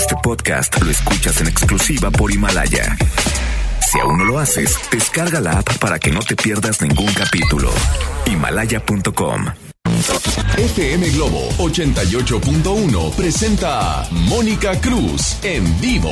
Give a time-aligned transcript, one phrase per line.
[0.00, 2.96] Este podcast lo escuchas en exclusiva por Himalaya.
[3.86, 7.70] Si aún no lo haces, descarga la app para que no te pierdas ningún capítulo.
[8.24, 9.44] Himalaya.com
[10.56, 16.10] FM Globo 88.1 presenta a Mónica Cruz en vivo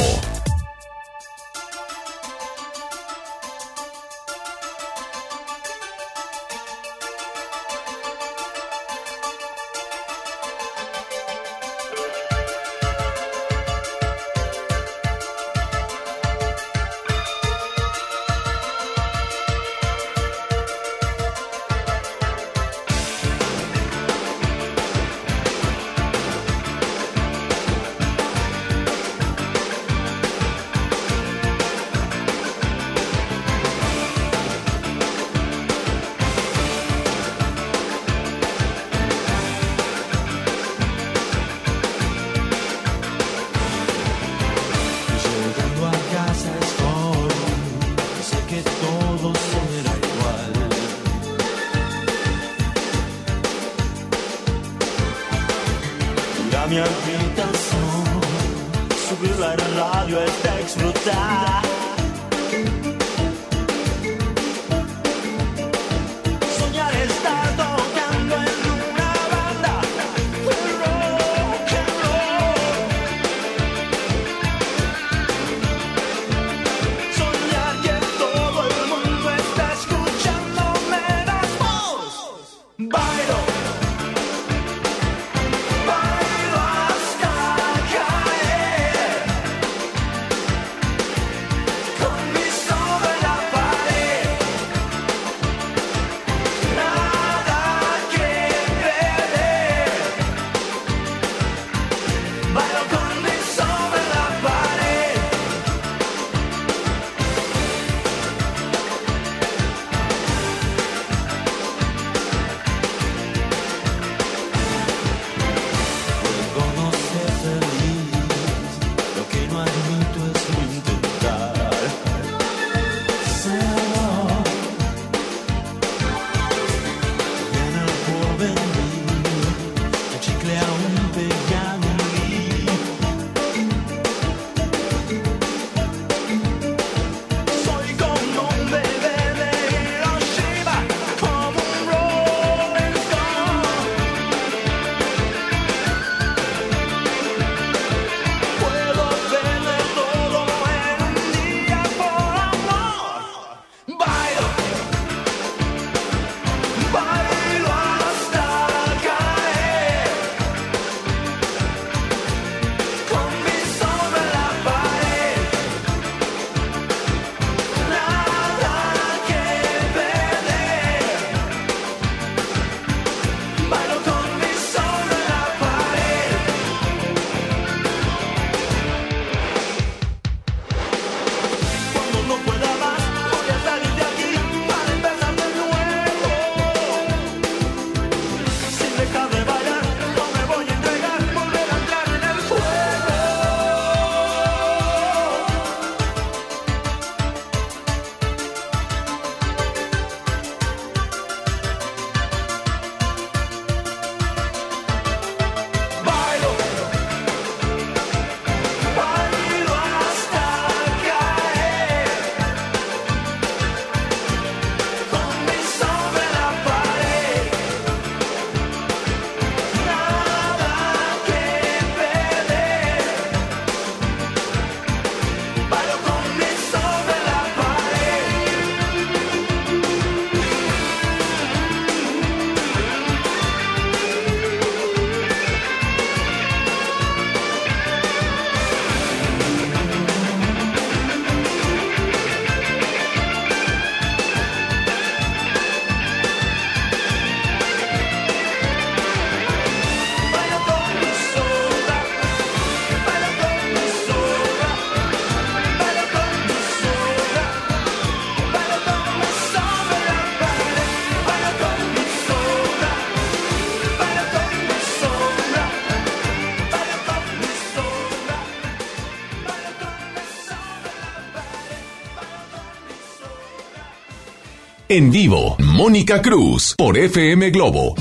[274.98, 277.94] en vivo, Mónica Cruz por FM Globo.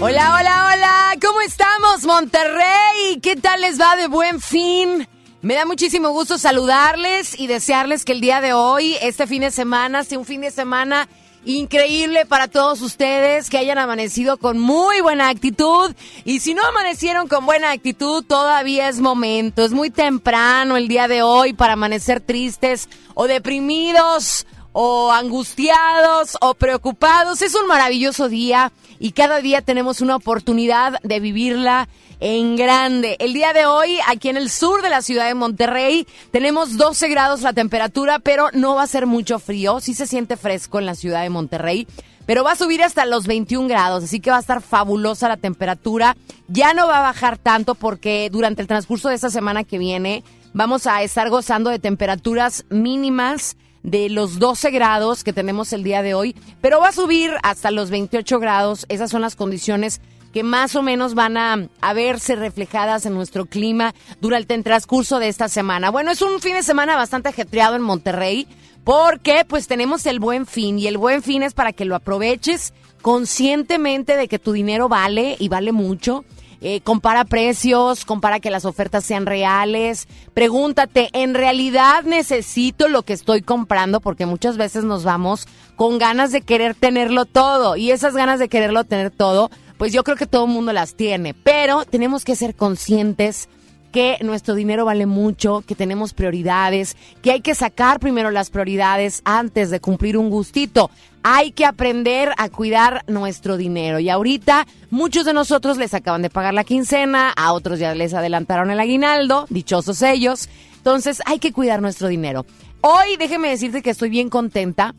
[0.00, 3.20] Hola, hola, hola, ¿cómo estamos Monterrey?
[3.22, 5.06] ¿Qué tal les va de buen fin?
[5.42, 9.52] Me da muchísimo gusto saludarles y desearles que el día de hoy, este fin de
[9.52, 11.08] semana, sea un fin de semana
[11.44, 15.94] increíble para todos ustedes que hayan amanecido con muy buena actitud.
[16.24, 19.64] Y si no amanecieron con buena actitud, todavía es momento.
[19.64, 24.44] Es muy temprano el día de hoy para amanecer tristes o deprimidos
[24.78, 27.40] o angustiados o preocupados.
[27.40, 31.88] Es un maravilloso día y cada día tenemos una oportunidad de vivirla
[32.20, 33.16] en grande.
[33.18, 37.08] El día de hoy, aquí en el sur de la ciudad de Monterrey, tenemos 12
[37.08, 39.80] grados la temperatura, pero no va a ser mucho frío.
[39.80, 41.86] Sí se siente fresco en la ciudad de Monterrey.
[42.26, 45.38] Pero va a subir hasta los 21 grados, así que va a estar fabulosa la
[45.38, 46.18] temperatura.
[46.48, 50.22] Ya no va a bajar tanto porque durante el transcurso de esta semana que viene
[50.52, 53.56] vamos a estar gozando de temperaturas mínimas
[53.86, 57.70] de los 12 grados que tenemos el día de hoy, pero va a subir hasta
[57.70, 58.84] los 28 grados.
[58.88, 60.00] Esas son las condiciones
[60.32, 65.18] que más o menos van a, a, verse reflejadas en nuestro clima durante el transcurso
[65.20, 65.90] de esta semana.
[65.90, 68.46] Bueno, es un fin de semana bastante ajetreado en Monterrey
[68.84, 72.74] porque pues tenemos el buen fin y el buen fin es para que lo aproveches
[73.02, 76.24] conscientemente de que tu dinero vale y vale mucho.
[76.60, 83.12] Eh, compara precios, compara que las ofertas sean reales, pregúntate, ¿en realidad necesito lo que
[83.12, 84.00] estoy comprando?
[84.00, 87.76] Porque muchas veces nos vamos con ganas de querer tenerlo todo.
[87.76, 90.94] Y esas ganas de quererlo tener todo pues yo creo que todo el mundo las
[90.94, 93.48] tiene, pero tenemos que ser conscientes
[93.96, 99.22] que nuestro dinero vale mucho, que tenemos prioridades, que hay que sacar primero las prioridades
[99.24, 100.90] antes de cumplir un gustito.
[101.22, 103.98] Hay que aprender a cuidar nuestro dinero.
[103.98, 108.12] Y ahorita muchos de nosotros les acaban de pagar la quincena, a otros ya les
[108.12, 110.50] adelantaron el aguinaldo, dichosos ellos.
[110.76, 112.44] Entonces hay que cuidar nuestro dinero.
[112.82, 114.94] Hoy déjeme decirte que estoy bien contenta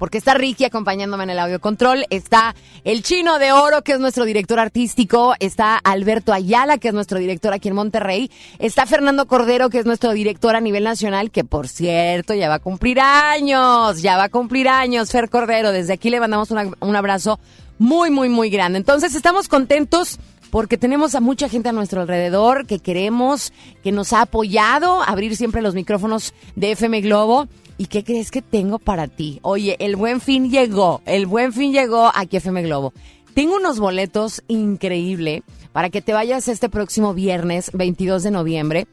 [0.00, 4.00] porque está Ricky acompañándome en el audio control, está el Chino de Oro, que es
[4.00, 9.26] nuestro director artístico, está Alberto Ayala, que es nuestro director aquí en Monterrey, está Fernando
[9.26, 12.98] Cordero, que es nuestro director a nivel nacional, que por cierto ya va a cumplir
[12.98, 17.38] años, ya va a cumplir años, Fer Cordero, desde aquí le mandamos un abrazo
[17.78, 18.78] muy, muy, muy grande.
[18.78, 20.18] Entonces estamos contentos
[20.50, 23.52] porque tenemos a mucha gente a nuestro alrededor que queremos,
[23.82, 27.48] que nos ha apoyado a abrir siempre los micrófonos de FM Globo
[27.80, 29.38] ¿Y qué crees que tengo para ti?
[29.40, 32.92] Oye, el buen fin llegó, el buen fin llegó aquí a FM Globo.
[33.32, 38.86] Tengo unos boletos increíble para que te vayas este próximo viernes 22 de noviembre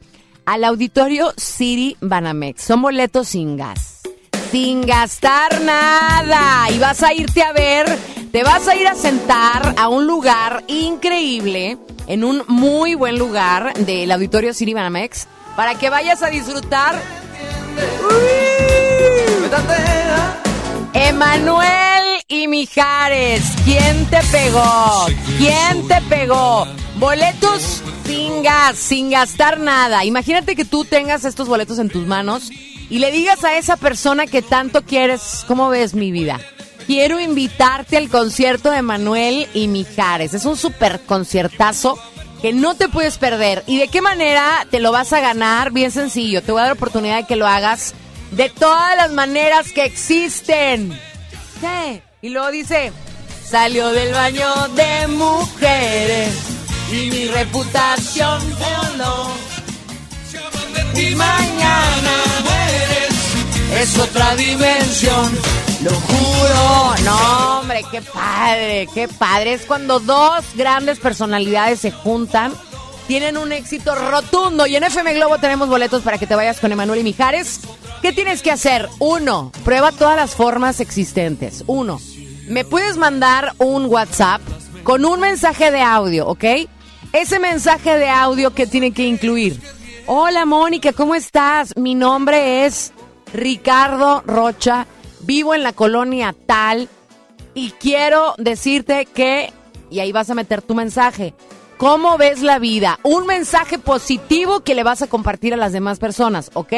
[0.46, 2.62] al auditorio City Banamex.
[2.62, 4.00] Son boletos sin gas,
[4.50, 6.70] sin gastar nada.
[6.70, 7.84] Y vas a irte a ver,
[8.38, 11.76] te vas a ir a sentar a un lugar increíble,
[12.06, 15.26] en un muy buen lugar del auditorio City Banamex,
[15.56, 17.02] para que vayas a disfrutar.
[20.92, 25.06] Emanuel y Mijares, ¿quién te pegó?
[25.36, 26.64] ¿Quién te pegó?
[26.94, 30.04] Boletos sin gas, sin gastar nada.
[30.04, 32.52] Imagínate que tú tengas estos boletos en tus manos
[32.88, 36.38] y le digas a esa persona que tanto quieres, ¿cómo ves mi vida?
[36.88, 40.32] Quiero invitarte al concierto de Manuel y Mijares.
[40.32, 41.98] Es un super conciertazo
[42.40, 43.62] que no te puedes perder.
[43.66, 45.70] ¿Y de qué manera te lo vas a ganar?
[45.70, 46.42] Bien sencillo.
[46.42, 47.92] Te voy a dar oportunidad de que lo hagas
[48.30, 50.98] de todas las maneras que existen.
[51.60, 52.00] Sí.
[52.22, 52.90] Y luego dice,
[53.46, 56.34] salió del baño de mujeres
[56.90, 59.30] y mi reputación voló.
[60.94, 62.14] Y mañana
[62.44, 65.38] mueres, es otra dimensión.
[65.88, 69.54] Lo juro, no hombre, qué padre, qué padre.
[69.54, 72.52] Es cuando dos grandes personalidades se juntan,
[73.06, 74.66] tienen un éxito rotundo.
[74.66, 77.60] Y en FM Globo tenemos boletos para que te vayas con Emanuel y Mijares.
[78.02, 78.86] ¿Qué tienes que hacer?
[78.98, 81.64] Uno, prueba todas las formas existentes.
[81.66, 82.00] Uno,
[82.48, 84.42] me puedes mandar un WhatsApp
[84.82, 86.44] con un mensaje de audio, ¿ok?
[87.14, 89.60] Ese mensaje de audio que tiene que incluir.
[90.06, 91.74] Hola Mónica, ¿cómo estás?
[91.76, 92.92] Mi nombre es
[93.32, 94.86] Ricardo Rocha,
[95.28, 96.88] vivo en la colonia tal
[97.52, 99.52] y quiero decirte que,
[99.90, 101.34] y ahí vas a meter tu mensaje,
[101.76, 102.98] ¿Cómo ves la vida?
[103.04, 106.72] Un mensaje positivo que le vas a compartir a las demás personas, ¿ok?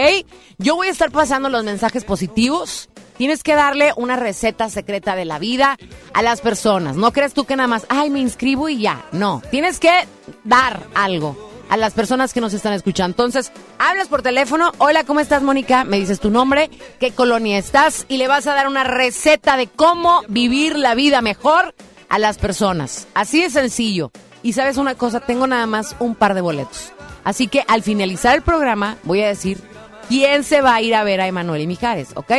[0.58, 2.90] Yo voy a estar pasando los mensajes positivos.
[3.16, 5.78] Tienes que darle una receta secreta de la vida
[6.12, 6.96] a las personas.
[6.96, 9.02] No crees tú que nada más, ay, me inscribo y ya.
[9.12, 9.90] No, tienes que
[10.44, 13.12] dar algo a las personas que nos están escuchando.
[13.12, 15.84] Entonces, hablas por teléfono, hola, ¿cómo estás, Mónica?
[15.84, 19.68] Me dices tu nombre, qué colonia estás y le vas a dar una receta de
[19.68, 21.74] cómo vivir la vida mejor
[22.08, 23.06] a las personas.
[23.14, 24.10] Así de sencillo.
[24.42, 26.92] Y sabes una cosa, tengo nada más un par de boletos.
[27.22, 29.60] Así que al finalizar el programa voy a decir
[30.08, 32.32] quién se va a ir a ver a Emanuel y Mijares, ¿ok?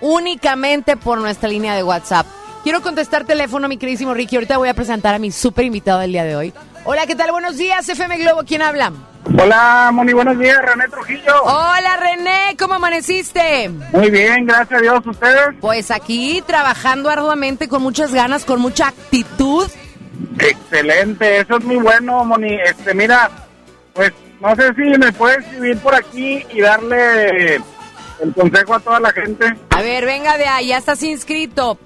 [0.00, 2.26] Únicamente por nuestra línea de WhatsApp.
[2.66, 4.34] Quiero contestar teléfono, mi queridísimo Ricky.
[4.34, 6.52] Ahorita voy a presentar a mi súper invitado del día de hoy.
[6.82, 7.30] Hola, ¿qué tal?
[7.30, 8.42] Buenos días, FM Globo.
[8.44, 8.92] ¿Quién habla?
[9.38, 11.44] Hola, Moni, buenos días, René Trujillo.
[11.44, 12.56] Hola, René.
[12.58, 13.68] ¿Cómo amaneciste?
[13.92, 15.54] Muy bien, gracias a Dios, ¿ustedes?
[15.60, 19.70] Pues aquí trabajando arduamente, con muchas ganas, con mucha actitud.
[20.40, 22.52] Excelente, eso es muy bueno, Moni.
[22.52, 23.30] Este, mira,
[23.92, 28.98] pues no sé si me puedes escribir por aquí y darle el consejo a toda
[28.98, 29.54] la gente.
[29.70, 31.78] A ver, venga de ahí, ya estás inscrito.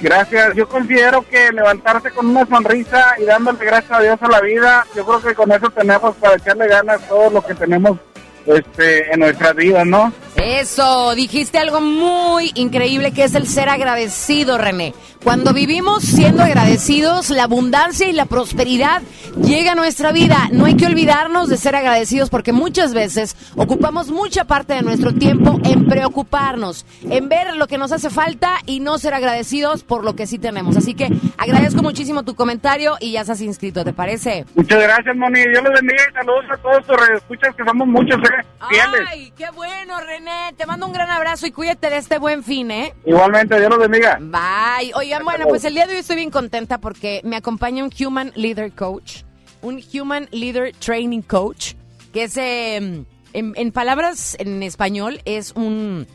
[0.00, 4.40] Gracias, yo considero que levantarse con una sonrisa y dándole gracias a Dios a la
[4.40, 7.98] vida, yo creo que con eso tenemos para echarle ganas todo lo que tenemos
[8.46, 10.12] este, en nuestras vidas, ¿no?
[10.42, 14.94] Eso, dijiste algo muy increíble que es el ser agradecido, René.
[15.22, 19.02] Cuando vivimos siendo agradecidos, la abundancia y la prosperidad
[19.42, 20.48] llega a nuestra vida.
[20.52, 25.12] No hay que olvidarnos de ser agradecidos porque muchas veces ocupamos mucha parte de nuestro
[25.12, 30.04] tiempo en preocuparnos, en ver lo que nos hace falta y no ser agradecidos por
[30.04, 30.76] lo que sí tenemos.
[30.76, 34.44] Así que agradezco muchísimo tu comentario y ya estás inscrito, ¿te parece?
[34.54, 35.40] Muchas gracias, Moni.
[35.40, 38.46] Dios los bendiga y saludos a todos tus escuchas que somos muchos, ¿eh?
[38.68, 39.08] Fieles.
[39.10, 40.27] Ay, qué bueno, René.
[40.56, 42.94] Te mando un gran abrazo y cuídate de este buen fin, ¿eh?
[43.06, 44.18] Igualmente, Dios los bendiga.
[44.20, 44.92] Bye.
[44.94, 48.32] Oigan, bueno, pues el día de hoy estoy bien contenta porque me acompaña un Human
[48.34, 49.22] Leader Coach,
[49.62, 51.74] un Human Leader Training Coach,
[52.12, 56.06] que es, eh, en, en palabras en español, es un,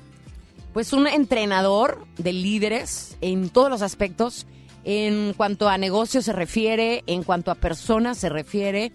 [0.73, 4.45] pues un entrenador de líderes en todos los aspectos,
[4.83, 8.91] en cuanto a negocios se refiere, en cuanto a personas se refiere.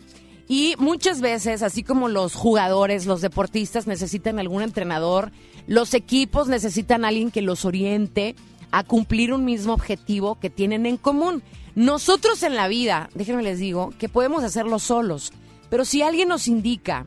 [0.49, 5.31] Y muchas veces, así como los jugadores, los deportistas necesitan algún entrenador,
[5.67, 8.35] los equipos necesitan alguien que los oriente
[8.71, 11.43] a cumplir un mismo objetivo que tienen en común.
[11.75, 15.33] Nosotros en la vida, déjenme les digo, que podemos hacerlo solos,
[15.69, 17.07] pero si alguien nos indica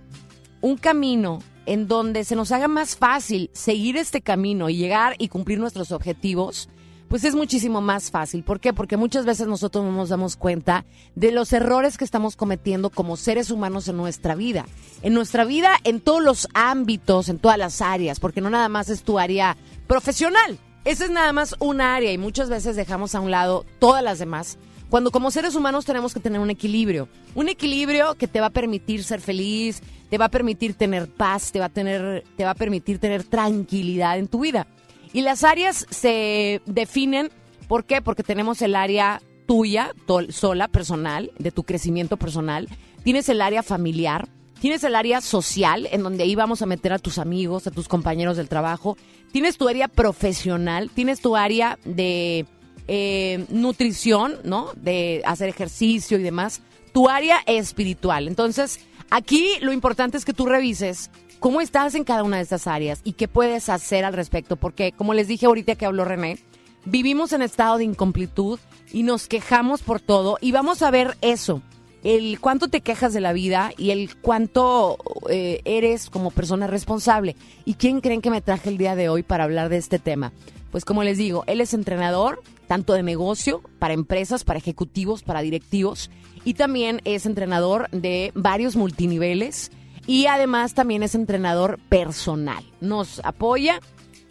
[0.61, 5.29] un camino en donde se nos haga más fácil seguir este camino y llegar y
[5.29, 6.69] cumplir nuestros objetivos,
[7.11, 8.41] pues es muchísimo más fácil.
[8.41, 8.71] ¿Por qué?
[8.71, 13.17] Porque muchas veces nosotros no nos damos cuenta de los errores que estamos cometiendo como
[13.17, 14.65] seres humanos en nuestra vida.
[15.01, 18.87] En nuestra vida, en todos los ámbitos, en todas las áreas, porque no nada más
[18.87, 20.57] es tu área profesional.
[20.85, 24.17] Esa es nada más un área y muchas veces dejamos a un lado todas las
[24.17, 24.57] demás.
[24.89, 27.09] Cuando como seres humanos tenemos que tener un equilibrio.
[27.35, 31.51] Un equilibrio que te va a permitir ser feliz, te va a permitir tener paz,
[31.51, 34.65] te va a, tener, te va a permitir tener tranquilidad en tu vida.
[35.13, 37.29] Y las áreas se definen,
[37.67, 38.01] ¿por qué?
[38.01, 42.69] Porque tenemos el área tuya, tol- sola, personal, de tu crecimiento personal.
[43.03, 44.29] Tienes el área familiar,
[44.61, 47.87] tienes el área social, en donde ahí vamos a meter a tus amigos, a tus
[47.87, 48.97] compañeros del trabajo.
[49.33, 52.45] Tienes tu área profesional, tienes tu área de
[52.87, 54.69] eh, nutrición, ¿no?
[54.75, 56.61] De hacer ejercicio y demás.
[56.93, 58.27] Tu área espiritual.
[58.27, 61.09] Entonces, aquí lo importante es que tú revises
[61.41, 64.55] cómo estás en cada una de estas áreas y qué puedes hacer al respecto.
[64.55, 66.37] Porque, como les dije ahorita que habló René,
[66.85, 68.59] vivimos en estado de incompletud
[68.93, 71.61] y nos quejamos por todo y vamos a ver eso.
[72.03, 74.97] El cuánto te quejas de la vida y el cuánto
[75.29, 77.35] eh, eres como persona responsable.
[77.65, 80.31] ¿Y quién creen que me traje el día de hoy para hablar de este tema?
[80.71, 85.41] Pues como les digo, él es entrenador, tanto de negocio, para empresas, para ejecutivos, para
[85.41, 86.11] directivos,
[86.45, 89.71] y también es entrenador de varios multiniveles
[90.07, 92.63] y además también es entrenador personal.
[92.81, 93.79] Nos apoya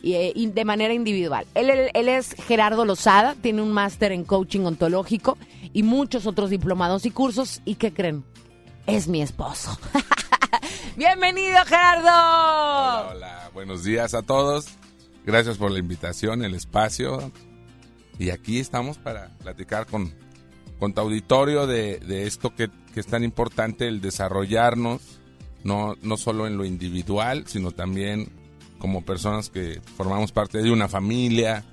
[0.03, 1.47] eh, de manera individual.
[1.55, 5.37] Él, él- él es Gerardo Lozada, tiene un máster en coaching ontológico
[5.73, 7.61] y muchos otros diplomados y cursos.
[7.65, 8.25] ¿Y qué creen?
[8.87, 9.79] Es mi esposo.
[10.97, 12.09] Bienvenido, Gerardo.
[12.09, 14.67] Hola, hola, buenos días a todos.
[15.25, 17.31] Gracias por la invitación, el espacio.
[18.19, 20.13] Y aquí estamos para platicar con,
[20.79, 25.20] con tu auditorio de, esto que es tan importante, el desarrollarnos,
[25.65, 28.29] no, no solo en lo individual, sino también
[28.79, 31.65] como personas que formamos parte de una familia,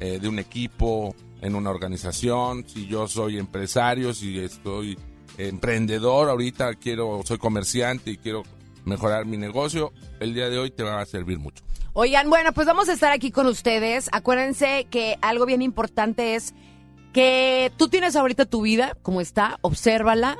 [0.00, 2.64] eh, de un equipo, en una organización.
[2.66, 4.98] Si yo soy empresario, si estoy
[5.36, 8.42] emprendedor, ahorita quiero, soy comerciante y quiero
[8.84, 11.62] mejorar mi negocio, el día de hoy te va a servir mucho.
[11.92, 14.08] Oigan, bueno, pues vamos a estar aquí con ustedes.
[14.10, 16.54] Acuérdense que algo bien importante es
[17.12, 20.36] que tú tienes ahorita tu vida, como está, obsérvala,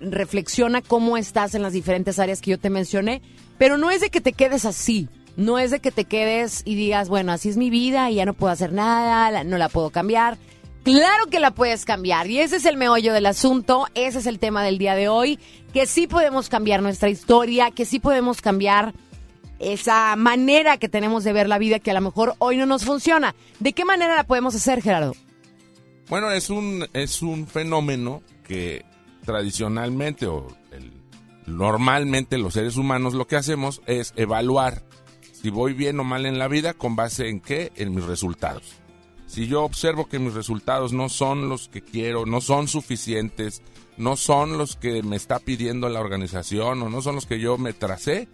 [0.00, 3.22] reflexiona cómo estás en las diferentes áreas que yo te mencioné,
[3.58, 5.08] pero no es de que te quedes así.
[5.36, 8.24] No es de que te quedes y digas, bueno, así es mi vida y ya
[8.24, 10.36] no puedo hacer nada, no la puedo cambiar.
[10.82, 14.40] Claro que la puedes cambiar y ese es el meollo del asunto, ese es el
[14.40, 15.38] tema del día de hoy,
[15.72, 18.94] que sí podemos cambiar nuestra historia, que sí podemos cambiar
[19.58, 22.84] esa manera que tenemos de ver la vida que a lo mejor hoy no nos
[22.84, 23.34] funciona.
[23.60, 25.14] ¿De qué manera la podemos hacer, Gerardo?
[26.08, 28.84] Bueno, es un, es un fenómeno que
[29.28, 30.46] tradicionalmente o
[31.44, 34.82] normalmente los seres humanos lo que hacemos es evaluar
[35.32, 38.76] si voy bien o mal en la vida con base en qué, en mis resultados.
[39.26, 43.60] Si yo observo que mis resultados no son los que quiero, no son suficientes,
[43.98, 47.58] no son los que me está pidiendo la organización o no son los que yo
[47.58, 48.28] me tracé,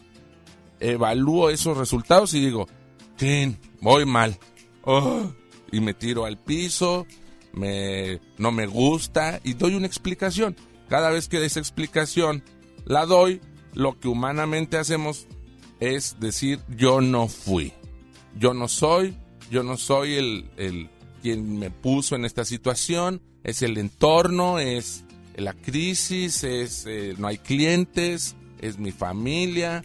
[0.78, 2.68] evalúo esos resultados y digo,
[3.16, 4.38] "Chin, voy mal.
[4.84, 5.32] Oh",
[5.72, 7.04] y me tiro al piso,
[7.52, 10.54] me, no me gusta y doy una explicación.
[10.94, 12.44] Cada vez que esa explicación
[12.84, 13.40] la doy,
[13.72, 15.26] lo que humanamente hacemos
[15.80, 17.72] es decir, yo no fui,
[18.38, 19.16] yo no soy,
[19.50, 20.88] yo no soy el, el
[21.20, 27.26] quien me puso en esta situación, es el entorno, es la crisis, es eh, no
[27.26, 29.82] hay clientes, es mi familia.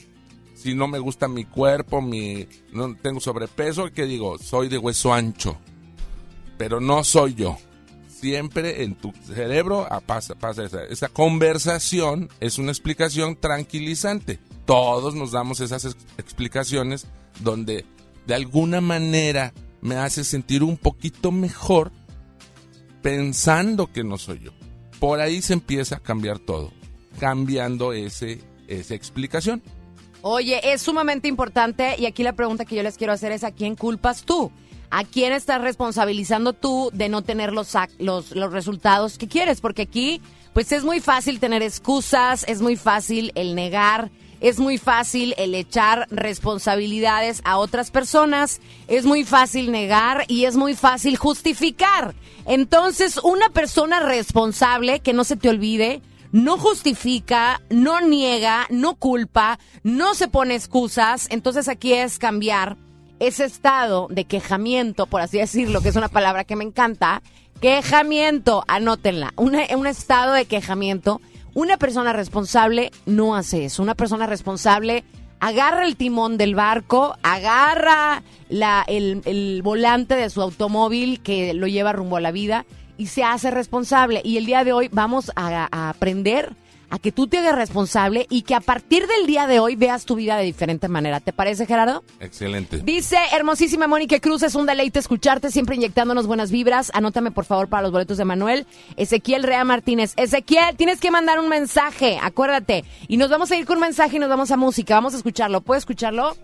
[0.54, 4.38] Si no me gusta mi cuerpo, mi no tengo sobrepeso, ¿qué digo?
[4.38, 5.58] Soy de hueso ancho.
[6.60, 7.58] Pero no soy yo.
[8.20, 14.40] Siempre en tu cerebro ah, pasa, pasa esa, conversación, es una explicación tranquilizante.
[14.66, 17.08] Todos nos damos esas ex- explicaciones
[17.40, 17.86] donde
[18.28, 21.92] de alguna manera me hace sentir un poquito mejor
[23.02, 24.52] pensando que no soy yo.
[25.00, 26.72] Por ahí se empieza a cambiar todo,
[27.20, 29.62] cambiando ese, esa explicación.
[30.22, 33.52] Oye, es sumamente importante y aquí la pregunta que yo les quiero hacer es ¿a
[33.52, 34.52] quién culpas tú?
[34.92, 39.62] ¿A quién estás responsabilizando tú de no tener los, los, los resultados que quieres?
[39.62, 40.22] Porque aquí,
[40.54, 44.10] pues es muy fácil tener excusas, es muy fácil el negar,
[44.42, 50.56] es muy fácil el echar responsabilidades a otras personas, es muy fácil negar y es
[50.56, 52.16] muy fácil justificar.
[52.46, 59.60] Entonces, una persona responsable, que no se te olvide, no justifica, no niega, no culpa,
[59.84, 61.28] no se pone excusas.
[61.30, 62.78] Entonces aquí es cambiar
[63.20, 67.22] ese estado de quejamiento, por así decirlo, que es una palabra que me encanta.
[67.62, 69.34] Quejamiento, anótenla.
[69.36, 71.22] Un estado de quejamiento.
[71.54, 73.84] Una persona responsable no hace eso.
[73.84, 75.04] Una persona responsable
[75.40, 82.18] agarra el timón del barco, agarra el, volante de su automóvil que lo lleva rumbo
[82.18, 82.66] a la vida
[82.98, 84.22] y se hace responsable.
[84.24, 86.56] Y el día de hoy vamos a aprender
[86.90, 90.06] a que tú te hagas responsable y que a partir del día de hoy veas
[90.06, 91.20] tu vida de diferente manera.
[91.20, 92.04] ¿Te parece, Gerardo?
[92.20, 92.80] Excelente.
[92.80, 96.92] Dice hermosísima Mónica Cruz, es un deleite escucharte, siempre inyectándonos buenas vibras.
[96.94, 98.66] Anótame por favor para los boletos de Manuel.
[98.98, 100.14] Ezequiel Rea Martínez.
[100.18, 102.84] Ezequiel, tienes que mandar un mensaje, acuérdate.
[103.08, 104.96] Y nos vamos a ir con un mensaje y nos vamos a música.
[104.96, 105.62] Vamos a escucharlo.
[105.62, 106.36] ¿Puedes escucharlo?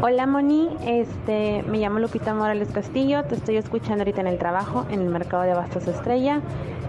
[0.00, 4.86] Hola Moni, este, me llamo Lupita Morales Castillo, te estoy escuchando ahorita en el trabajo,
[4.90, 6.40] en el mercado de Bastos Estrella.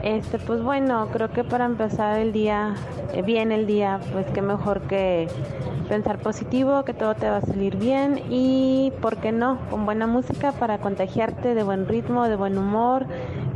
[0.04, 2.76] Este, pues bueno, creo que para empezar el día,
[3.14, 5.28] eh, bien el día, pues qué mejor que
[5.90, 9.58] pensar positivo, que todo te va a salir bien y, ¿por qué no?
[9.72, 13.08] Con buena música para contagiarte de buen ritmo, de buen humor,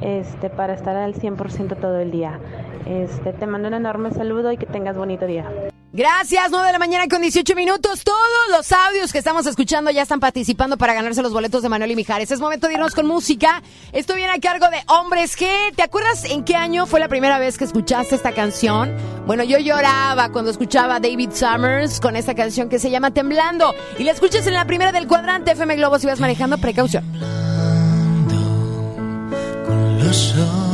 [0.01, 2.39] este, para estar al 100% todo el día.
[2.87, 5.70] Este, te mando un enorme saludo y que tengas bonito día.
[5.93, 8.05] Gracias, 9 de la mañana con 18 minutos.
[8.05, 8.17] Todos
[8.49, 11.95] los audios que estamos escuchando ya están participando para ganarse los boletos de Manuel y
[11.97, 12.31] Mijares.
[12.31, 13.61] Es momento de irnos con música.
[13.91, 15.49] Esto viene a cargo de Hombres G.
[15.75, 18.95] ¿Te acuerdas en qué año fue la primera vez que escuchaste esta canción?
[19.25, 23.75] Bueno, yo lloraba cuando escuchaba David Summers con esta canción que se llama Temblando.
[23.99, 26.57] Y la escuchas en la primera del cuadrante FM Globo si vas manejando.
[26.57, 27.03] Precaución.
[29.65, 30.70] con los ojos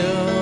[0.00, 0.41] a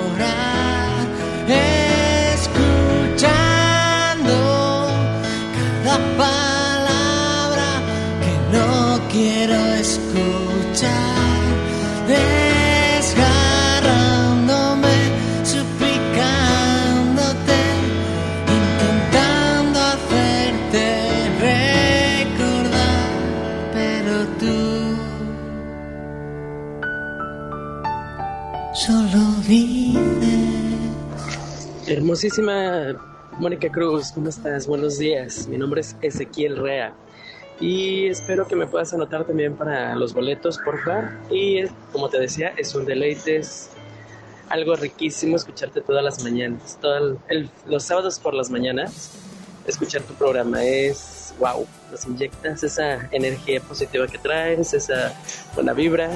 [32.11, 32.93] Hermosísima
[33.39, 34.67] Mónica Cruz, ¿cómo estás?
[34.67, 35.47] Buenos días.
[35.47, 36.93] Mi nombre es Ezequiel Rea
[37.57, 41.05] y espero que me puedas anotar también para los boletos, por favor.
[41.29, 43.69] Y como te decía, es un deleite, es
[44.49, 49.11] algo riquísimo escucharte todas las mañanas, todo el- los sábados por las mañanas,
[49.65, 55.13] escuchar tu programa es wow, nos inyectas esa energía positiva que traes, esa
[55.55, 56.09] buena vibra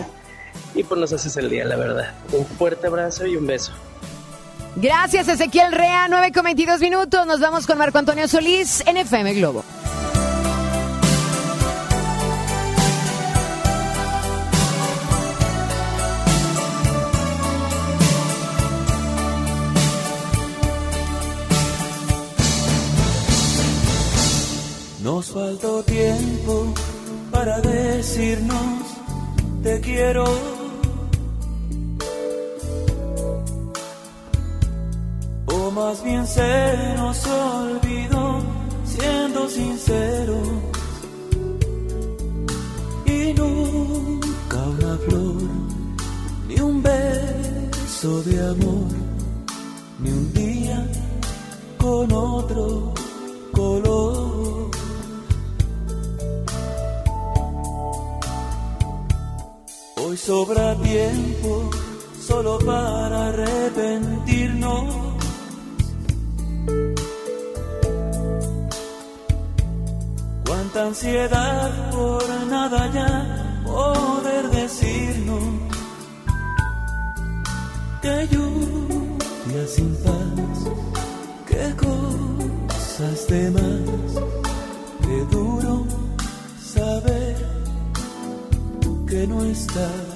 [0.73, 2.13] y pues nos haces el día, la verdad.
[2.33, 3.71] Un fuerte abrazo y un beso.
[4.75, 6.07] Gracias, Ezequiel Rea.
[6.09, 7.25] 9 con 22 minutos.
[7.25, 9.63] Nos vamos con Marco Antonio Solís en FM Globo.
[25.01, 26.73] Nos faltó tiempo
[27.31, 28.95] para decirnos
[29.61, 30.64] te quiero.
[35.75, 38.41] Más bien se nos olvidó
[38.85, 40.47] siendo sinceros.
[43.05, 45.35] Y nunca una flor,
[46.47, 48.87] ni un beso de amor,
[49.99, 50.87] ni un día
[51.77, 52.93] con otro
[53.51, 54.71] color.
[59.97, 61.69] Hoy sobra tiempo
[62.25, 65.04] solo para arrepentirnos.
[70.75, 75.43] Cuánta ansiedad por nada ya poder decirnos
[78.01, 80.67] que lluvia sin paz,
[81.47, 84.23] qué cosas de más,
[85.01, 85.85] qué duro
[86.61, 87.37] saber
[89.07, 90.14] que no estás.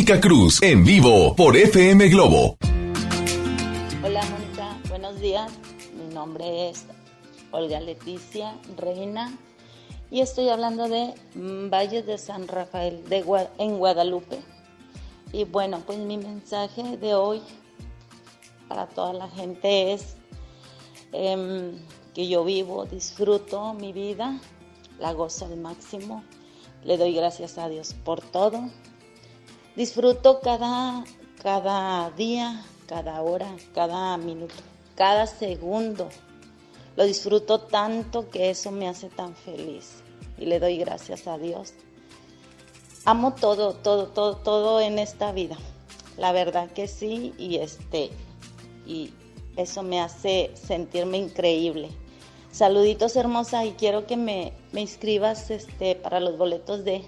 [0.00, 2.56] Mónica Cruz en vivo por FM Globo.
[4.02, 5.52] Hola Mónica, buenos días.
[5.94, 6.86] Mi nombre es
[7.50, 9.30] Olga Leticia Reina
[10.10, 13.22] y estoy hablando de Valle de San Rafael de
[13.58, 14.40] en Guadalupe.
[15.34, 17.42] Y bueno, pues mi mensaje de hoy
[18.68, 20.16] para toda la gente es
[21.12, 21.72] em,
[22.14, 24.40] que yo vivo, disfruto mi vida,
[24.98, 26.24] la gozo al máximo,
[26.84, 28.70] le doy gracias a Dios por todo.
[29.80, 31.04] Disfruto cada,
[31.42, 34.56] cada día, cada hora, cada minuto,
[34.94, 36.10] cada segundo.
[36.96, 40.02] Lo disfruto tanto que eso me hace tan feliz
[40.36, 41.72] y le doy gracias a Dios.
[43.06, 45.56] Amo todo, todo, todo, todo en esta vida.
[46.18, 48.10] La verdad que sí y este
[48.86, 49.14] y
[49.56, 51.88] eso me hace sentirme increíble.
[52.52, 57.02] Saluditos hermosa y quiero que me, me inscribas este para los boletos de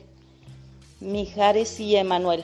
[1.00, 2.42] Mijares y Emanuel.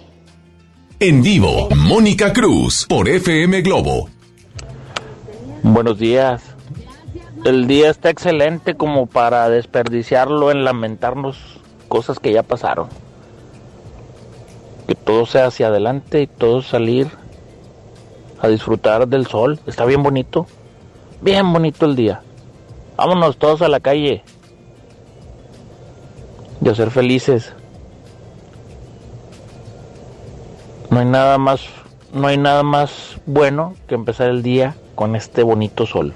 [1.01, 4.09] En vivo, Mónica Cruz por FM Globo.
[5.63, 6.43] Buenos días.
[7.45, 12.89] El día está excelente como para desperdiciarlo en lamentarnos cosas que ya pasaron.
[14.89, 17.07] Que todo sea hacia adelante y todo salir
[18.41, 19.61] a disfrutar del sol.
[19.69, 20.49] Está bien bonito.
[21.23, 22.23] Bien bonito el día.
[22.97, 24.25] Vámonos todos a la calle.
[26.61, 27.53] Y a ser felices.
[30.91, 31.67] No hay nada más,
[32.15, 36.15] no hay nada más bueno que empezar el día con este bonito sol.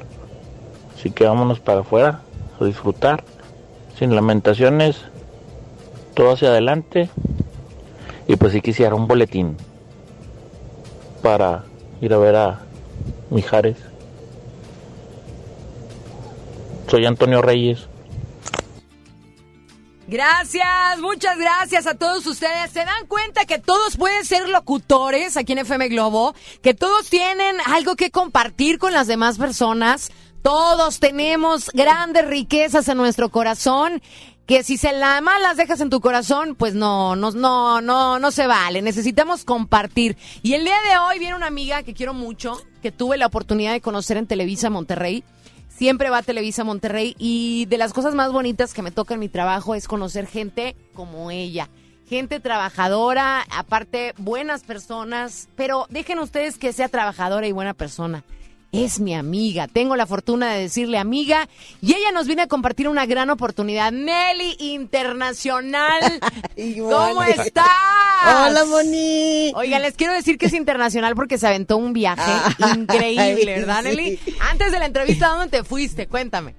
[0.96, 2.20] Así que vámonos para afuera
[2.58, 3.22] a disfrutar,
[3.98, 4.96] sin lamentaciones,
[6.14, 7.10] todo hacia adelante.
[8.26, 9.56] Y pues sí quisiera un boletín
[11.22, 11.64] para
[12.00, 12.60] ir a ver a
[13.30, 13.76] Mijares.
[16.88, 17.88] Soy Antonio Reyes.
[20.08, 22.72] Gracias, muchas gracias a todos ustedes.
[22.72, 26.34] ¿Se dan cuenta que todos pueden ser locutores aquí en FM Globo?
[26.60, 30.10] Que todos tienen algo que compartir con las demás personas.
[30.42, 34.02] Todos tenemos grandes riquezas en nuestro corazón.
[34.44, 38.18] Que si se la más las dejas en tu corazón, pues no, no, no, no,
[38.18, 38.82] no se vale.
[38.82, 40.16] Necesitamos compartir.
[40.42, 43.72] Y el día de hoy viene una amiga que quiero mucho, que tuve la oportunidad
[43.72, 45.22] de conocer en Televisa Monterrey
[45.74, 49.28] siempre va Televisa Monterrey y de las cosas más bonitas que me toca en mi
[49.28, 51.68] trabajo es conocer gente como ella.
[52.08, 58.22] Gente trabajadora, aparte buenas personas, pero dejen ustedes que sea trabajadora y buena persona.
[58.72, 61.46] Es mi amiga, tengo la fortuna de decirle amiga
[61.82, 63.92] y ella nos viene a compartir una gran oportunidad.
[63.92, 66.00] Nelly Internacional,
[66.80, 67.66] ¿cómo estás?
[68.24, 69.52] Hola, Moni.
[69.54, 72.22] Oigan, les quiero decir que es internacional porque se aventó un viaje
[72.62, 73.88] Ay, increíble, ¿verdad, sí.
[73.88, 74.20] Nelly?
[74.40, 76.06] Antes de la entrevista, ¿a dónde te fuiste?
[76.08, 76.54] Cuéntame.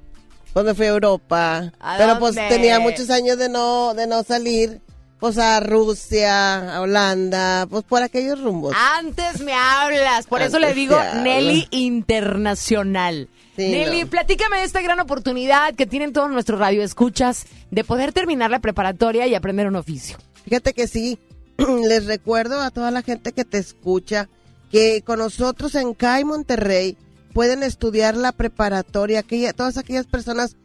[0.53, 1.71] Me fui a Europa.
[1.79, 2.47] ¿A Pero pues dónde?
[2.47, 4.81] tenía muchos años de no, de no salir.
[5.23, 8.75] Pues a Rusia, a Holanda, pues por aquellos rumbos.
[8.97, 10.97] Antes me hablas, por eso le digo.
[11.23, 13.29] Nelly Internacional.
[13.55, 14.09] Sí, Nelly, no.
[14.09, 19.25] platícame de esta gran oportunidad que tienen todos nuestros radioescuchas de poder terminar la preparatoria
[19.25, 20.17] y aprender un oficio.
[20.43, 21.17] Fíjate que sí,
[21.87, 24.27] les recuerdo a toda la gente que te escucha
[24.73, 26.97] que con nosotros en CAI Monterrey
[27.31, 30.57] pueden estudiar la preparatoria, aquella, todas aquellas personas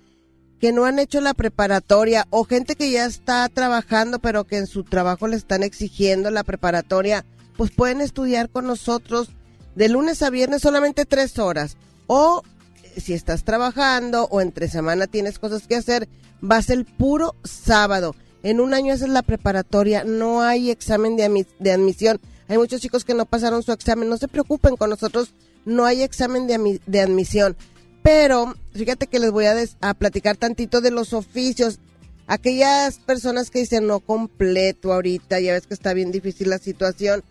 [0.60, 4.66] que no han hecho la preparatoria o gente que ya está trabajando pero que en
[4.66, 7.24] su trabajo le están exigiendo la preparatoria,
[7.56, 9.30] pues pueden estudiar con nosotros
[9.74, 11.76] de lunes a viernes solamente tres horas.
[12.06, 12.42] O
[12.82, 16.08] eh, si estás trabajando o entre semana tienes cosas que hacer,
[16.40, 18.14] vas el puro sábado.
[18.42, 22.20] En un año haces la preparatoria, no hay examen de, admisión.
[22.48, 26.02] Hay muchos chicos que no pasaron su examen, no se preocupen, con nosotros no hay
[26.02, 27.56] examen de admisión.
[28.02, 31.78] Pero fíjate que les voy a, platicar tantito de los oficios.
[32.26, 37.24] Aquellas personas que dicen no completo ahorita, ya ves que está bien difícil la situación,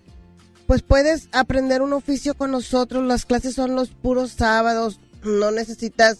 [0.66, 3.04] pues puedes aprender un oficio con nosotros.
[3.06, 6.20] Las clases son los puros sábados, no necesitas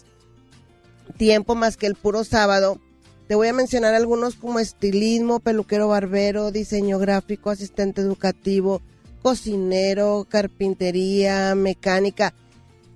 [1.16, 2.80] tiempo más que el puro sábado.
[3.26, 8.80] Te voy a mencionar algunos como estilismo, peluquero barbero, diseño gráfico, asistente educativo,
[9.22, 12.32] cocinero, carpintería, mecánica.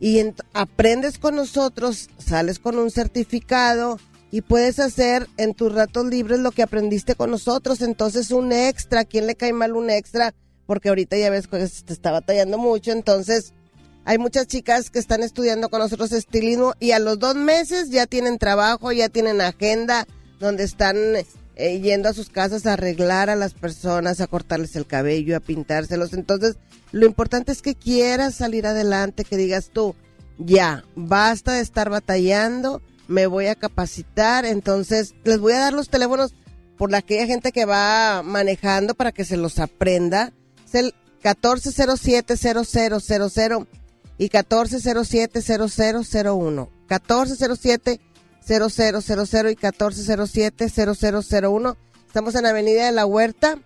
[0.02, 0.20] Y
[0.52, 4.00] aprendes con nosotros, sales con un certificado
[4.32, 7.82] y puedes hacer en tus ratos libres lo que aprendiste con nosotros.
[7.82, 10.34] Entonces un extra, ¿a quién le cae mal un extra?
[10.66, 13.52] Porque ahorita ya ves que te está batallando mucho, entonces
[14.04, 18.06] hay muchas chicas que están estudiando con nosotros estilismo y a los dos meses ya
[18.06, 20.08] tienen trabajo, ya tienen agenda
[20.40, 20.96] donde están
[21.56, 25.40] eh, yendo a sus casas a arreglar a las personas, a cortarles el cabello, a
[25.40, 26.12] pintárselos.
[26.12, 26.56] Entonces,
[26.92, 29.94] lo importante es que quieras salir adelante, que digas tú,
[30.38, 34.44] ya, basta de estar batallando, me voy a capacitar.
[34.44, 36.34] Entonces, les voy a dar los teléfonos
[36.78, 40.32] por la aquella gente que va manejando para que se los aprenda.
[40.66, 43.66] Es el 1407-0000
[44.18, 46.68] y 1407-0001.
[48.46, 51.76] 1407-0000 y 1407-0001.
[52.06, 53.58] Estamos en Avenida de la Huerta,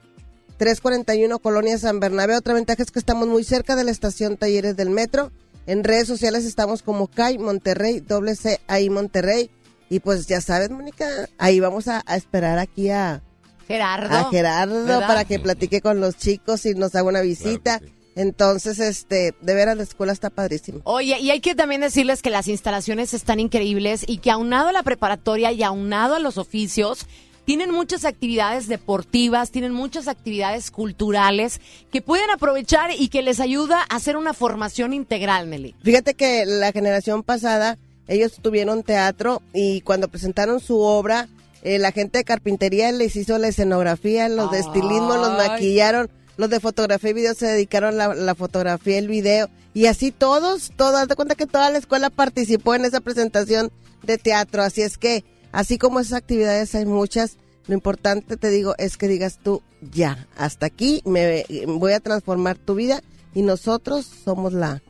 [0.58, 2.36] 341 Colonia San Bernabé.
[2.36, 5.32] Otra ventaja es que estamos muy cerca de la estación Talleres del Metro.
[5.66, 9.50] En redes sociales estamos como CAI Monterrey, doble C ahí Monterrey.
[9.88, 11.06] Y pues ya sabes, Mónica,
[11.38, 13.22] ahí vamos a, a esperar aquí a
[13.66, 14.14] Gerardo.
[14.14, 15.06] a Gerardo ¿verdad?
[15.06, 17.80] para que platique con los chicos y nos haga una visita.
[18.16, 20.80] Entonces, este, de veras la escuela está padrísima.
[20.84, 24.72] Oye, y hay que también decirles que las instalaciones están increíbles y que aunado a
[24.72, 27.06] la preparatoria y aunado a los oficios,
[27.44, 31.60] tienen muchas actividades deportivas, tienen muchas actividades culturales
[31.92, 35.74] que pueden aprovechar y que les ayuda a hacer una formación integral, Nelly.
[35.82, 41.28] Fíjate que la generación pasada, ellos tuvieron teatro y cuando presentaron su obra,
[41.62, 45.48] eh, la gente de carpintería les hizo la escenografía, los de estilismo los Ay.
[45.48, 49.48] maquillaron, los de fotografía y video se dedicaron a la, fotografía y el video.
[49.74, 53.70] Y así todos, haz de cuenta que toda la escuela participó en esa presentación
[54.02, 54.62] de teatro.
[54.62, 59.08] Así es que, así como esas actividades hay muchas, lo importante, te digo, es que
[59.08, 63.02] digas tú, ya, hasta aquí me voy a transformar tu vida
[63.34, 64.82] y nosotros somos la,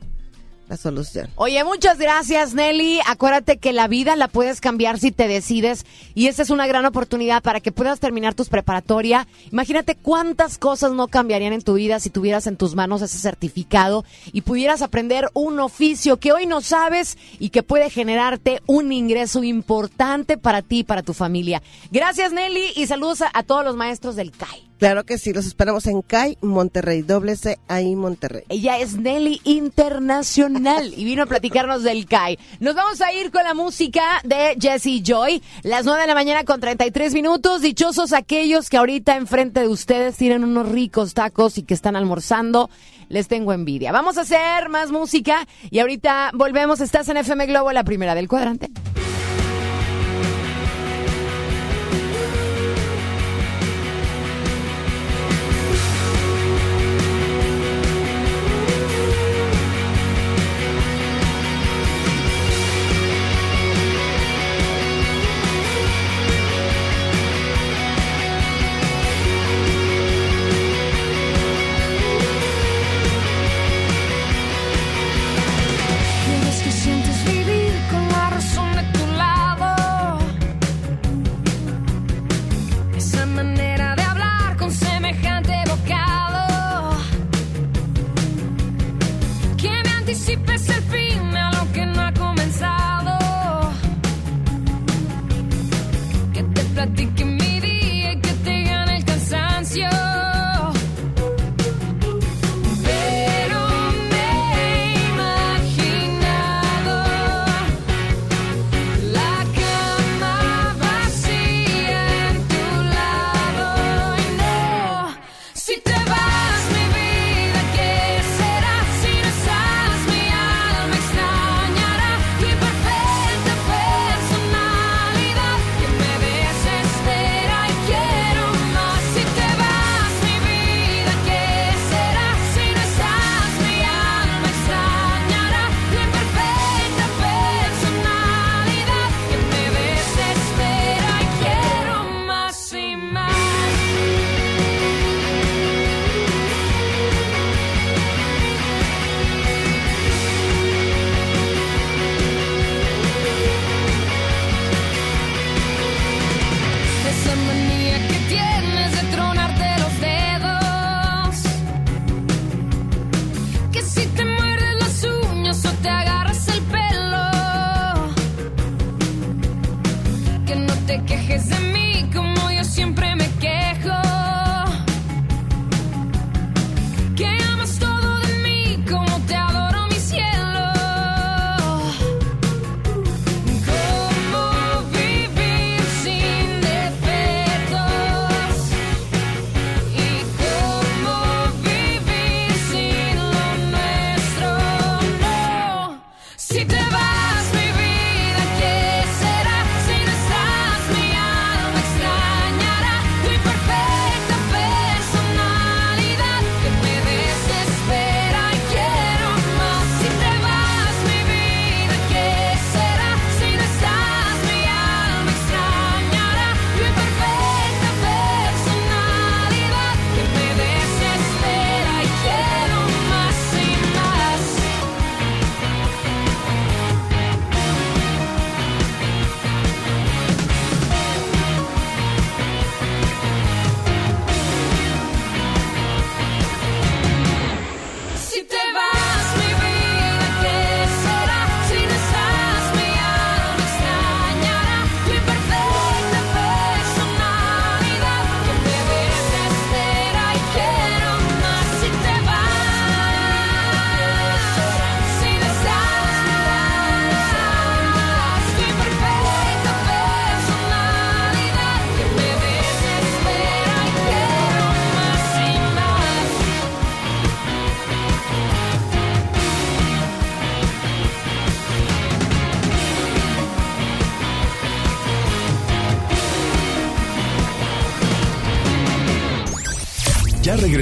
[0.69, 1.29] la solución.
[1.35, 2.99] Oye, muchas gracias, Nelly.
[3.07, 6.85] Acuérdate que la vida la puedes cambiar si te decides y esta es una gran
[6.85, 9.27] oportunidad para que puedas terminar tus preparatoria.
[9.51, 14.03] Imagínate cuántas cosas no cambiarían en tu vida si tuvieras en tus manos ese certificado
[14.31, 19.43] y pudieras aprender un oficio que hoy no sabes y que puede generarte un ingreso
[19.43, 21.61] importante para ti y para tu familia.
[21.91, 24.66] Gracias, Nelly, y saludos a, a todos los maestros del CAI.
[24.79, 28.43] Claro que sí, los esperamos en CAI, Monterrey, doble C, ahí Monterrey.
[28.47, 32.37] Ella es Nelly Internacional y vino a platicarnos del CAI.
[32.59, 35.41] Nos vamos a ir con la música de Jesse Joy.
[35.63, 37.61] Las 9 de la mañana con 33 minutos.
[37.61, 42.69] Dichosos aquellos que ahorita enfrente de ustedes tienen unos ricos tacos y que están almorzando.
[43.09, 43.91] Les tengo envidia.
[43.91, 46.81] Vamos a hacer más música y ahorita volvemos.
[46.81, 48.69] Estás en FM Globo, la primera del cuadrante.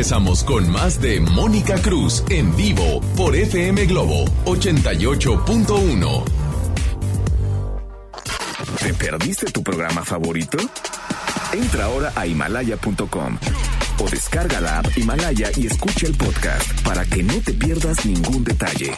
[0.06, 6.24] Regresamos con más de Mónica Cruz en vivo por FM Globo 88.1.
[8.84, 10.60] ¿Te perdiste tu programa favorito?
[11.53, 13.39] Entra ahora a himalaya.com
[13.97, 18.43] o descarga la app Himalaya y escucha el podcast para que no te pierdas ningún
[18.43, 18.91] detalle.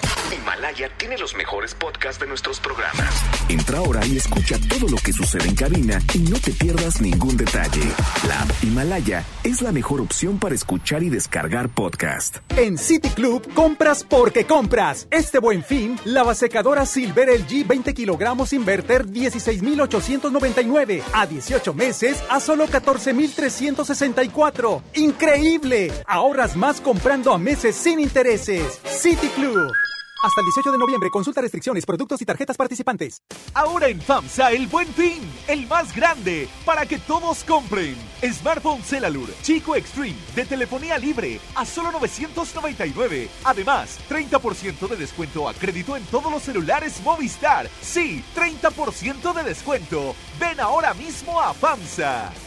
[0.67, 3.23] Himalaya tiene los mejores podcasts de nuestros programas.
[3.47, 7.37] Entra ahora y escucha todo lo que sucede en cabina y no te pierdas ningún
[7.37, 7.89] detalle.
[8.27, 12.39] La app Himalaya es la mejor opción para escuchar y descargar podcast.
[12.57, 15.07] En City Club compras porque compras.
[15.09, 22.41] Este buen fin, la secadora Silver LG 20 kilogramos inverter 16,899 a 18 meses a
[22.41, 24.83] solo 14,364.
[24.95, 25.93] ¡Increíble!
[26.05, 28.81] Ahorras más comprando a meses sin intereses.
[28.83, 29.71] City Club.
[30.23, 33.21] Hasta el 18 de noviembre, consulta restricciones, productos y tarjetas participantes.
[33.53, 37.95] Ahora en FAMSA el buen fin, el más grande, para que todos compren.
[38.23, 43.29] Smartphone Celalur Chico Extreme de telefonía libre a solo 999.
[43.43, 47.69] Además, 30% de descuento a crédito en todos los celulares Movistar.
[47.81, 50.15] Sí, 30% de descuento.
[50.39, 52.46] Ven ahora mismo a FAMSA.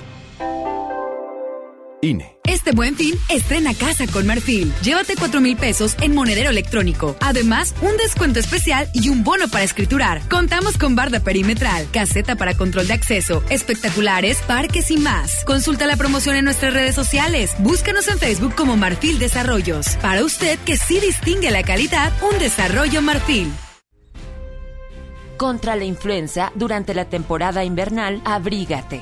[2.01, 2.37] INE.
[2.45, 4.73] Este buen fin, estrena casa con Marfil.
[4.81, 7.15] Llévate 4 mil pesos en monedero electrónico.
[7.21, 10.21] Además, un descuento especial y un bono para escriturar.
[10.27, 15.45] Contamos con barda perimetral, caseta para control de acceso, espectaculares, parques y más.
[15.45, 17.53] Consulta la promoción en nuestras redes sociales.
[17.59, 19.95] Búscanos en Facebook como Marfil Desarrollos.
[20.01, 23.51] Para usted que sí distingue la calidad, un desarrollo Marfil.
[25.37, 29.01] Contra la influenza, durante la temporada invernal, abrígate.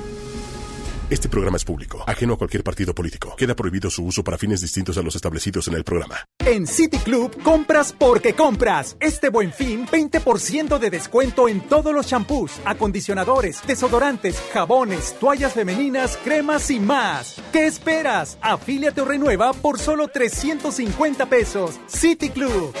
[1.11, 3.35] Este programa es público, ajeno a cualquier partido político.
[3.35, 6.25] Queda prohibido su uso para fines distintos a los establecidos en el programa.
[6.39, 8.95] En City Club compras porque compras.
[9.01, 16.15] Este buen fin, 20% de descuento en todos los champús, acondicionadores, desodorantes, jabones, toallas femeninas,
[16.15, 17.41] cremas y más.
[17.51, 18.37] ¿Qué esperas?
[18.41, 21.77] Afíliate o renueva por solo 350 pesos.
[21.87, 22.73] City Club.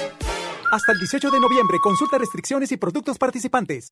[0.71, 3.91] Hasta el 18 de noviembre, consulta restricciones y productos participantes.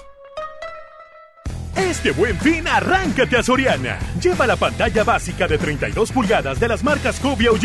[1.75, 3.99] Este buen fin, arráncate a Soriana.
[4.21, 7.55] Lleva la pantalla básica de 32 pulgadas de las marcas Cobia o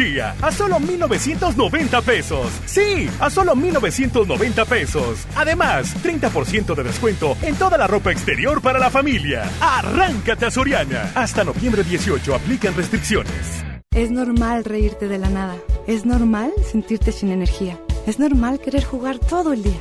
[0.42, 2.52] a solo 1,990 pesos.
[2.66, 5.26] Sí, a solo 1,990 pesos.
[5.34, 9.50] Además, 30% de descuento en toda la ropa exterior para la familia.
[9.60, 11.10] Arráncate a Soriana.
[11.14, 13.64] Hasta noviembre 18 aplican restricciones.
[13.94, 15.56] Es normal reírte de la nada.
[15.86, 17.78] Es normal sentirte sin energía.
[18.06, 19.80] Es normal querer jugar todo el día.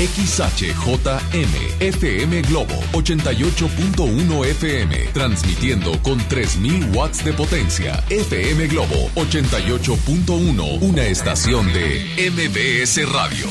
[0.00, 8.02] XHJM FM Globo 88.1 FM transmitiendo con 3000 watts de potencia.
[8.08, 13.46] FM Globo 88.1 una estación de MBS Radio.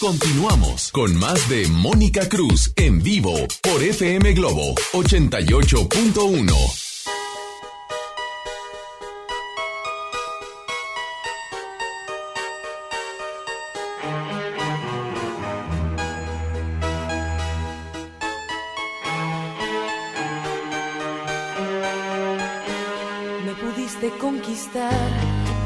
[0.00, 6.87] Continuamos con más de Mónica Cruz en vivo por FM Globo 88.1.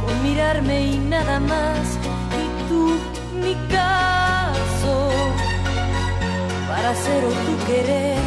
[0.05, 1.99] con mirarme y nada más.
[2.43, 2.99] Y tú,
[3.43, 4.53] mi casa
[6.69, 8.19] para ser o tu querer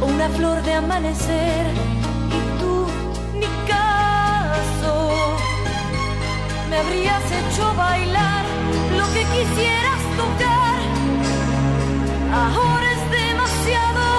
[0.00, 1.66] o una flor de amanecer
[2.36, 2.86] y tú
[3.34, 5.10] ni caso.
[6.70, 8.44] Me habrías hecho bailar
[8.96, 10.78] lo que quisieras tocar.
[12.32, 14.09] Ahora es demasiado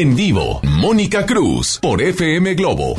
[0.00, 2.94] En vivo, Mónica Cruz por FM Globo.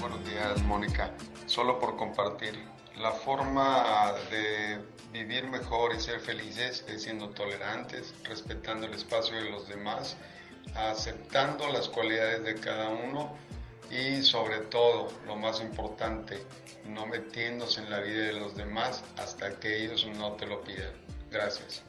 [0.00, 1.12] Buenos días, Mónica.
[1.44, 2.54] Solo por compartir.
[2.96, 4.78] La forma de
[5.12, 10.16] vivir mejor y ser felices es siendo tolerantes, respetando el espacio de los demás,
[10.74, 13.36] aceptando las cualidades de cada uno
[13.90, 16.38] y sobre todo, lo más importante,
[16.86, 20.94] no metiéndose en la vida de los demás hasta que ellos no te lo pidan.
[21.30, 21.82] Gracias.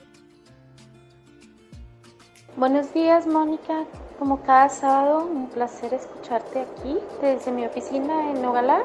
[2.57, 3.85] Buenos días, Mónica.
[4.17, 8.81] Como cada sábado, un placer escucharte aquí desde mi oficina en Nogalá.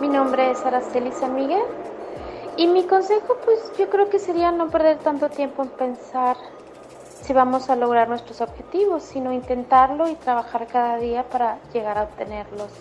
[0.00, 1.62] Mi nombre es Araceli San Miguel
[2.56, 6.36] y mi consejo, pues yo creo que sería no perder tanto tiempo en pensar
[7.22, 12.02] si vamos a lograr nuestros objetivos, sino intentarlo y trabajar cada día para llegar a
[12.02, 12.72] obtenerlos.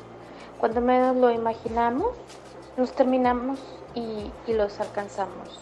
[0.60, 2.16] Cuando menos lo imaginamos,
[2.78, 3.60] nos terminamos
[3.94, 5.60] y, y los alcanzamos.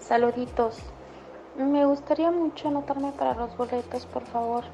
[0.00, 0.78] Saluditos.
[1.56, 4.64] Me gustaría mucho anotarme para los boletos, por favor.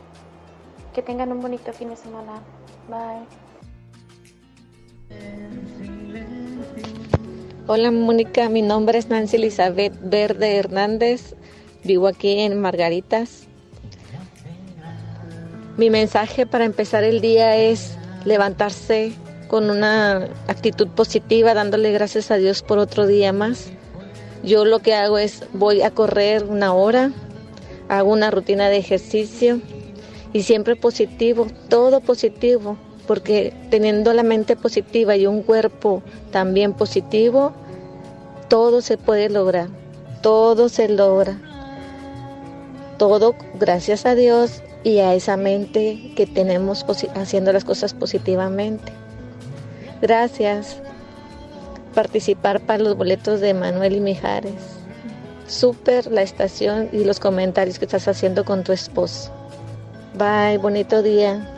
[0.95, 2.43] Que tengan un bonito fin de semana.
[2.89, 3.27] Bye.
[7.67, 11.37] Hola Mónica, mi nombre es Nancy Elizabeth Verde Hernández,
[11.85, 13.47] vivo aquí en Margaritas.
[15.77, 19.13] Mi mensaje para empezar el día es levantarse
[19.47, 23.71] con una actitud positiva, dándole gracias a Dios por otro día más.
[24.43, 27.13] Yo lo que hago es voy a correr una hora,
[27.89, 29.61] hago una rutina de ejercicio
[30.33, 32.77] y siempre positivo, todo positivo,
[33.07, 37.53] porque teniendo la mente positiva y un cuerpo también positivo,
[38.49, 39.69] todo se puede lograr,
[40.23, 41.39] todo se logra.
[42.97, 46.85] Todo gracias a Dios y a esa mente que tenemos
[47.15, 48.93] haciendo las cosas positivamente.
[50.03, 50.83] Gracias.
[51.95, 54.55] Participar para los boletos de Manuel y Mijares.
[55.47, 59.33] súper la estación y los comentarios que estás haciendo con tu esposo.
[60.15, 61.49] Bye, bonito día.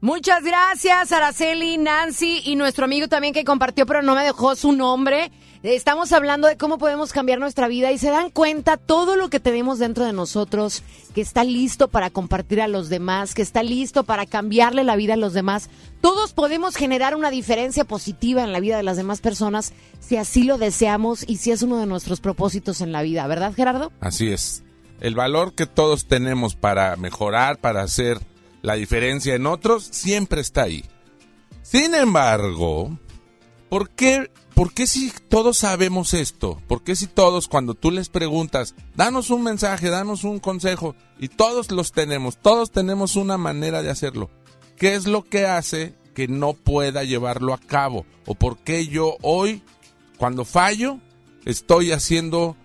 [0.00, 4.72] Muchas gracias, Araceli, Nancy y nuestro amigo también que compartió, pero no me dejó su
[4.72, 5.30] nombre.
[5.64, 9.40] Estamos hablando de cómo podemos cambiar nuestra vida y se dan cuenta todo lo que
[9.40, 10.82] tenemos dentro de nosotros,
[11.14, 15.14] que está listo para compartir a los demás, que está listo para cambiarle la vida
[15.14, 15.70] a los demás.
[16.02, 20.44] Todos podemos generar una diferencia positiva en la vida de las demás personas si así
[20.44, 23.90] lo deseamos y si es uno de nuestros propósitos en la vida, ¿verdad, Gerardo?
[24.00, 24.64] Así es.
[25.00, 28.20] El valor que todos tenemos para mejorar, para hacer
[28.60, 30.84] la diferencia en otros, siempre está ahí.
[31.62, 32.98] Sin embargo,
[33.70, 36.60] ¿por qué, ¿por qué si todos sabemos esto?
[36.66, 41.28] ¿Por qué si todos cuando tú les preguntas, danos un mensaje, danos un consejo, y
[41.28, 44.30] todos los tenemos, todos tenemos una manera de hacerlo?
[44.76, 48.06] ¿Qué es lo que hace que no pueda llevarlo a cabo?
[48.26, 49.62] ¿O por qué yo hoy,
[50.16, 50.98] cuando fallo,
[51.44, 52.56] estoy haciendo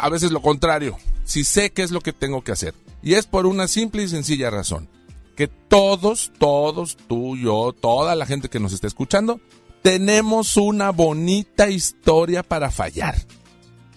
[0.00, 0.96] a veces lo contrario?
[1.24, 2.74] Si sé qué es lo que tengo que hacer.
[3.02, 4.88] Y es por una simple y sencilla razón.
[5.36, 9.40] Que todos, todos, tú, yo, toda la gente que nos está escuchando,
[9.84, 13.16] tenemos una bonita historia para fallar.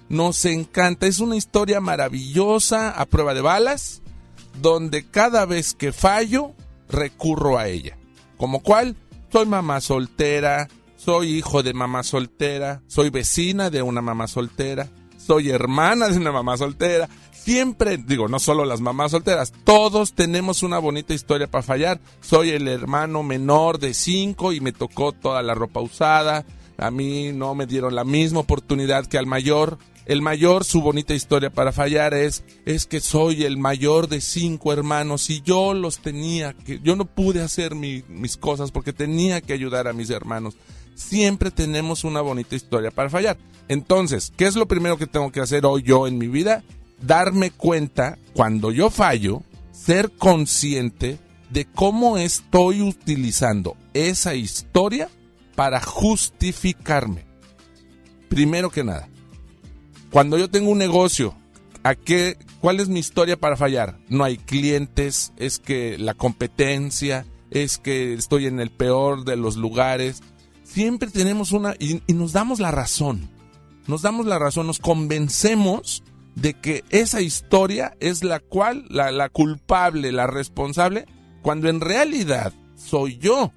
[0.10, 4.02] Nos encanta, es una historia maravillosa a prueba de balas,
[4.62, 6.52] donde cada vez que fallo,
[6.90, 7.98] recurro a ella.
[8.36, 8.98] Como cual,
[9.32, 10.68] soy mamá soltera,
[10.98, 16.34] soy hijo de mamá soltera, soy vecina de una mamá soltera, soy hermana de una
[16.34, 17.08] mamá soltera.
[17.52, 22.02] Siempre, digo, no solo las mamás solteras, todos tenemos una bonita historia para fallar.
[22.20, 26.46] Soy el hermano menor de cinco y me tocó toda la ropa usada.
[26.78, 29.78] A mí no me dieron la misma oportunidad que al mayor.
[30.06, 34.74] El mayor, su bonita historia para fallar es, es que soy el mayor de cinco
[34.74, 39.40] hermanos y yo los tenía que, yo no pude hacer mi- mis cosas porque tenía
[39.40, 40.56] que ayudar a mis hermanos.
[40.96, 43.38] Siempre tenemos una bonita historia para fallar.
[43.70, 46.62] Entonces, ¿qué es lo primero que tengo que hacer hoy yo en mi vida?
[47.02, 51.20] Darme cuenta cuando yo fallo, ser consciente
[51.50, 55.10] de cómo estoy utilizando esa historia
[55.56, 57.26] para justificarme.
[58.30, 59.08] Primero que nada,
[60.12, 61.36] cuando yo tengo un negocio,
[61.84, 63.98] ¿a qué, ¿cuál es mi historia para fallar?
[64.10, 69.56] No hay clientes, es que la competencia, es que estoy en el peor de los
[69.56, 70.22] lugares.
[70.64, 73.30] Siempre tenemos una y, y nos damos la razón.
[73.88, 76.04] Nos damos la razón, nos convencemos
[76.42, 81.06] de que esa historia es la cual, la, la culpable, la responsable,
[81.42, 83.52] cuando en realidad soy yo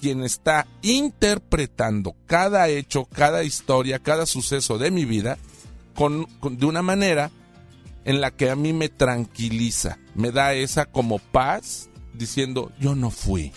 [0.00, 5.36] quien está interpretando cada hecho, cada historia, cada suceso de mi vida
[5.94, 7.30] con, con- de una manera
[8.04, 13.10] en la que a mí me tranquiliza, me da esa como paz diciendo yo no
[13.10, 13.50] fui,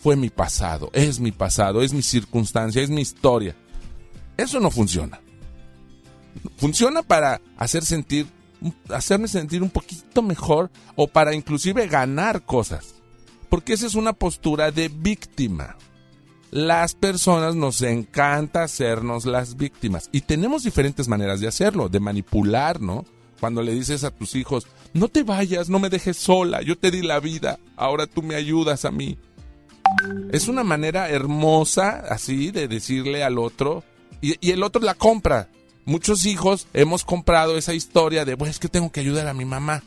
[0.00, 3.54] fue mi pasado, es mi pasado, es mi circunstancia, es mi historia.
[4.36, 5.20] Eso no funciona.
[6.56, 8.26] Funciona para hacer sentir,
[8.88, 12.94] hacerme sentir un poquito mejor o para inclusive ganar cosas.
[13.48, 15.76] Porque esa es una postura de víctima.
[16.50, 22.80] Las personas nos encanta hacernos las víctimas y tenemos diferentes maneras de hacerlo, de manipular,
[22.80, 23.04] ¿no?
[23.40, 26.92] Cuando le dices a tus hijos, no te vayas, no me dejes sola, yo te
[26.92, 29.18] di la vida, ahora tú me ayudas a mí.
[30.30, 33.82] Es una manera hermosa, así, de decirle al otro,
[34.20, 35.50] y, y el otro la compra.
[35.84, 39.44] Muchos hijos hemos comprado esa historia de, bueno, es que tengo que ayudar a mi
[39.44, 39.82] mamá.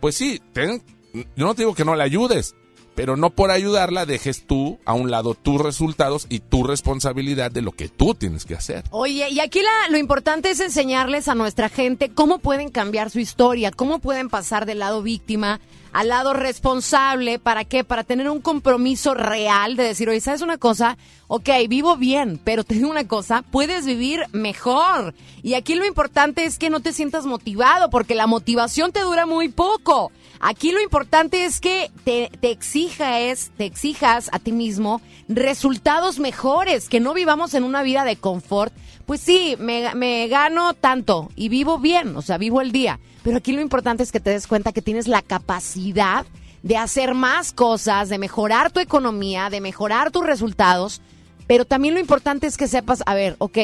[0.00, 0.82] Pues sí, ten-
[1.14, 2.54] yo no te digo que no la ayudes,
[2.94, 7.62] pero no por ayudarla dejes tú a un lado tus resultados y tu responsabilidad de
[7.62, 8.84] lo que tú tienes que hacer.
[8.90, 13.18] Oye, y aquí la- lo importante es enseñarles a nuestra gente cómo pueden cambiar su
[13.20, 15.60] historia, cómo pueden pasar del lado víctima
[15.92, 17.38] al lado responsable.
[17.38, 17.84] ¿Para qué?
[17.84, 20.96] Para tener un compromiso real de decir, oye, ¿sabes una cosa?
[21.28, 25.14] Ok, vivo bien, pero te digo una cosa, puedes vivir mejor.
[25.42, 29.26] Y aquí lo importante es que no te sientas motivado, porque la motivación te dura
[29.26, 30.12] muy poco.
[30.44, 36.88] Aquí lo importante es que te, te exijas, te exijas a ti mismo resultados mejores,
[36.88, 38.72] que no vivamos en una vida de confort.
[39.06, 42.98] Pues sí, me, me gano tanto y vivo bien, o sea, vivo el día.
[43.22, 46.26] Pero aquí lo importante es que te des cuenta que tienes la capacidad
[46.64, 51.02] de hacer más cosas, de mejorar tu economía, de mejorar tus resultados.
[51.46, 53.58] Pero también lo importante es que sepas, a ver, ok,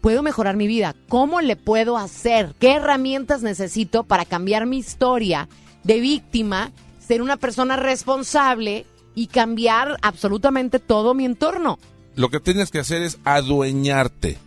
[0.00, 0.94] puedo mejorar mi vida.
[1.10, 2.54] ¿Cómo le puedo hacer?
[2.58, 5.46] ¿Qué herramientas necesito para cambiar mi historia
[5.84, 11.78] de víctima, ser una persona responsable y cambiar absolutamente todo mi entorno?
[12.14, 14.38] Lo que tienes que hacer es adueñarte,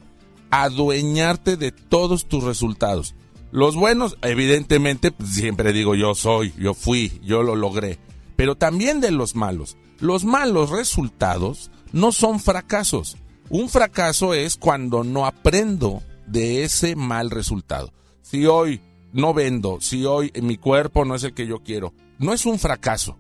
[0.52, 3.16] adueñarte de todos tus resultados.
[3.52, 8.00] Los buenos, evidentemente, pues, siempre digo yo soy, yo fui, yo lo logré.
[8.36, 9.78] Pero también de los malos.
[10.00, 13.18] Los malos resultados no son fracasos.
[13.50, 17.94] Un fracaso es cuando no aprendo de ese mal resultado.
[18.22, 18.82] Si hoy
[19.16, 22.60] no vendo, si hoy mi cuerpo no es el que yo quiero, no es un
[22.60, 23.18] fracaso.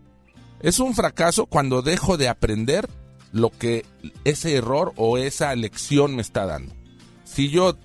[0.60, 2.90] Es un fracaso cuando dejo de aprender
[3.32, 3.86] lo que
[4.26, 6.74] ese error o esa lección me está dando.
[7.24, 7.78] Si yo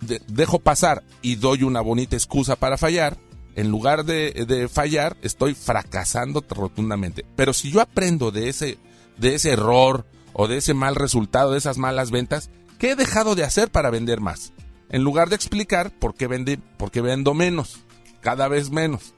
[0.00, 3.16] de- dejo pasar y doy una bonita excusa para fallar,
[3.56, 7.24] en lugar de, de fallar, estoy fracasando rotundamente.
[7.36, 8.78] Pero si yo aprendo de ese,
[9.16, 13.36] de ese error o de ese mal resultado, de esas malas ventas, ¿qué he dejado
[13.36, 14.52] de hacer para vender más?
[14.94, 17.80] En lugar de explicar por qué, vendí, por qué vendo menos,
[18.20, 19.12] cada vez menos.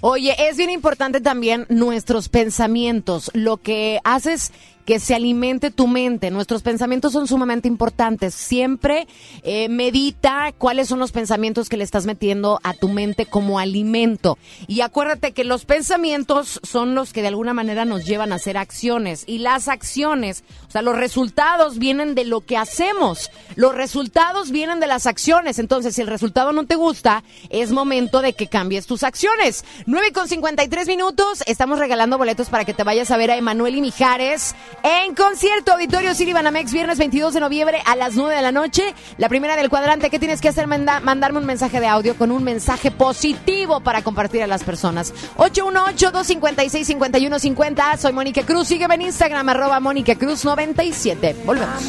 [0.00, 4.52] Oye, es bien importante también nuestros pensamientos, lo que haces
[4.88, 6.30] que se alimente tu mente.
[6.30, 8.34] Nuestros pensamientos son sumamente importantes.
[8.34, 9.06] Siempre
[9.42, 14.38] eh, medita cuáles son los pensamientos que le estás metiendo a tu mente como alimento.
[14.66, 18.56] Y acuérdate que los pensamientos son los que de alguna manera nos llevan a hacer
[18.56, 19.24] acciones.
[19.26, 23.30] Y las acciones, o sea, los resultados vienen de lo que hacemos.
[23.56, 25.58] Los resultados vienen de las acciones.
[25.58, 29.66] Entonces, si el resultado no te gusta, es momento de que cambies tus acciones.
[29.84, 31.42] 9 con 53 minutos.
[31.44, 35.72] Estamos regalando boletos para que te vayas a ver a Emanuel y Mijares en concierto
[35.72, 38.94] Auditorio City Banamex, viernes 22 de noviembre a las 9 de la noche.
[39.18, 40.08] La primera del cuadrante.
[40.10, 40.66] ¿Qué tienes que hacer?
[40.66, 45.12] Manda- mandarme un mensaje de audio con un mensaje positivo para compartir a las personas.
[45.36, 47.96] 818-256-5150.
[47.98, 48.68] Soy Mónica Cruz.
[48.68, 51.36] Sígueme en Instagram, arroba Mónica Cruz 97.
[51.44, 51.82] Volvemos.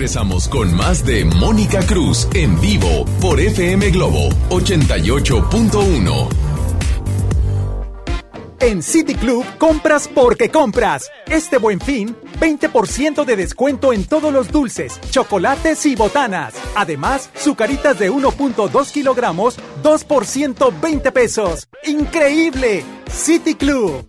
[0.00, 6.28] Regresamos con más de Mónica Cruz en vivo por FM Globo 88.1.
[8.60, 11.10] En City Club compras porque compras.
[11.26, 16.54] Este buen fin, 20% de descuento en todos los dulces, chocolates y botanas.
[16.74, 21.68] Además, sucaritas de 1.2 kilogramos, 2 por 120 pesos.
[21.84, 22.84] ¡Increíble!
[23.12, 24.08] City Club.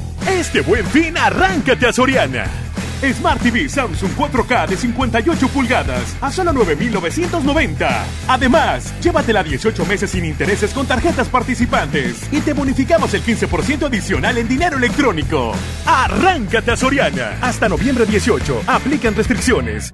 [0.41, 2.45] Este buen fin, arráncate a Soriana.
[3.13, 8.05] Smart TV Samsung 4K de 58 pulgadas a solo 9,990.
[8.27, 14.39] Además, llévatela 18 meses sin intereses con tarjetas participantes y te bonificamos el 15% adicional
[14.39, 15.53] en dinero electrónico.
[15.85, 17.37] Arráncate a Soriana.
[17.39, 18.63] Hasta noviembre 18.
[18.65, 19.93] Aplican restricciones.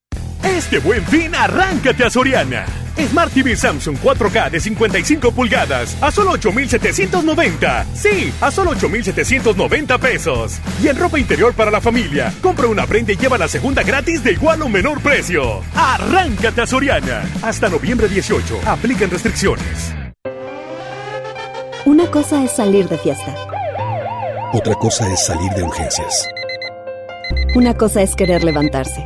[0.43, 2.65] Este buen fin, arráncate a Soriana.
[2.97, 7.85] Smart TV Samsung 4K de 55 pulgadas a solo 8,790.
[7.93, 10.59] Sí, a solo 8,790 pesos.
[10.81, 14.23] Y en ropa interior para la familia, compra una prenda y lleva la segunda gratis
[14.23, 15.61] de igual o menor precio.
[15.75, 17.23] Arráncate a Soriana.
[17.41, 18.61] Hasta noviembre 18.
[18.65, 19.93] Aplican restricciones.
[21.85, 23.35] Una cosa es salir de fiesta.
[24.53, 26.27] Otra cosa es salir de urgencias.
[27.55, 29.05] Una cosa es querer levantarse.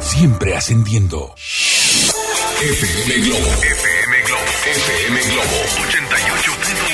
[0.00, 1.34] siempre ascendiendo.
[2.60, 3.46] FM Globo.
[3.46, 4.42] FM Globo.
[4.64, 5.56] FM Globo
[5.88, 6.93] 88.1.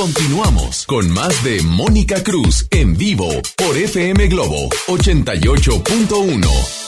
[0.00, 6.79] Continuamos con más de Mónica Cruz en vivo por FM Globo 88.1.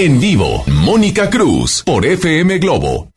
[0.00, 3.08] En vivo, Mónica Cruz por FM Globo.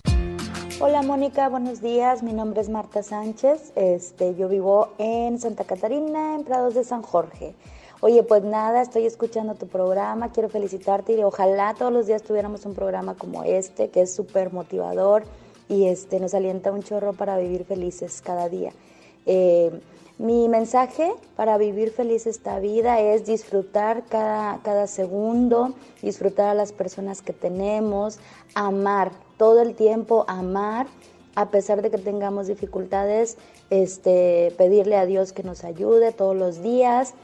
[0.80, 2.24] Hola Mónica, buenos días.
[2.24, 3.72] Mi nombre es Marta Sánchez.
[3.76, 7.54] Este, yo vivo en Santa Catarina, en Prados de San Jorge.
[8.00, 12.66] Oye, pues nada, estoy escuchando tu programa, quiero felicitarte y ojalá todos los días tuviéramos
[12.66, 15.26] un programa como este, que es súper motivador
[15.70, 18.72] y este, nos alienta un chorro para vivir felices cada día.
[19.28, 19.70] Eh,
[20.22, 26.72] mi mensaje para vivir feliz esta vida es disfrutar cada, cada segundo, disfrutar a las
[26.72, 28.20] personas que tenemos,
[28.54, 30.86] amar todo el tiempo, amar
[31.34, 33.38] a pesar de que tengamos dificultades,
[33.72, 37.16] este, pedirle a Dios que nos ayude todos los días,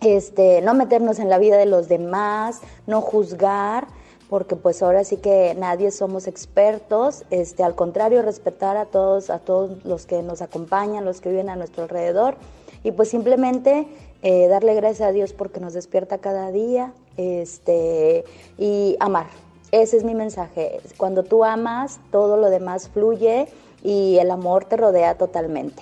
[0.00, 3.86] este, no meternos en la vida de los demás, no juzgar,
[4.34, 9.38] porque pues ahora sí que nadie somos expertos, este, al contrario, respetar a todos, a
[9.38, 12.34] todos los que nos acompañan, los que viven a nuestro alrededor,
[12.82, 13.86] y pues simplemente
[14.22, 18.24] eh, darle gracias a Dios porque nos despierta cada día, este,
[18.58, 19.28] y amar.
[19.70, 20.80] Ese es mi mensaje.
[20.96, 23.46] Cuando tú amas, todo lo demás fluye
[23.84, 25.80] y el amor te rodea totalmente.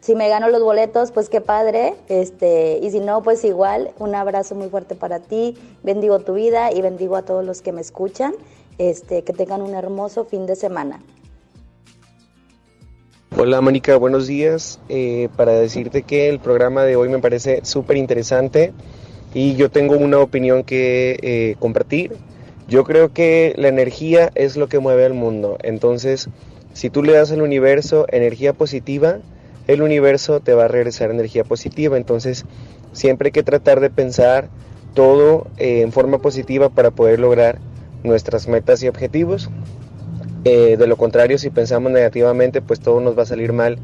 [0.00, 1.94] Si me gano los boletos, pues qué padre.
[2.08, 5.56] Este, y si no, pues igual, un abrazo muy fuerte para ti.
[5.82, 8.34] Bendigo tu vida y bendigo a todos los que me escuchan.
[8.78, 11.02] Este, que tengan un hermoso fin de semana.
[13.36, 14.80] Hola Mónica, buenos días.
[14.88, 18.72] Eh, para decirte que el programa de hoy me parece súper interesante
[19.34, 22.16] y yo tengo una opinión que eh, compartir.
[22.68, 25.58] Yo creo que la energía es lo que mueve al mundo.
[25.62, 26.30] Entonces,
[26.72, 29.18] si tú le das al universo energía positiva,
[29.72, 31.96] el universo te va a regresar energía positiva.
[31.96, 32.44] Entonces,
[32.92, 34.48] siempre hay que tratar de pensar
[34.94, 37.58] todo eh, en forma positiva para poder lograr
[38.02, 39.50] nuestras metas y objetivos.
[40.44, 43.78] Eh, de lo contrario, si pensamos negativamente, pues todo nos va a salir mal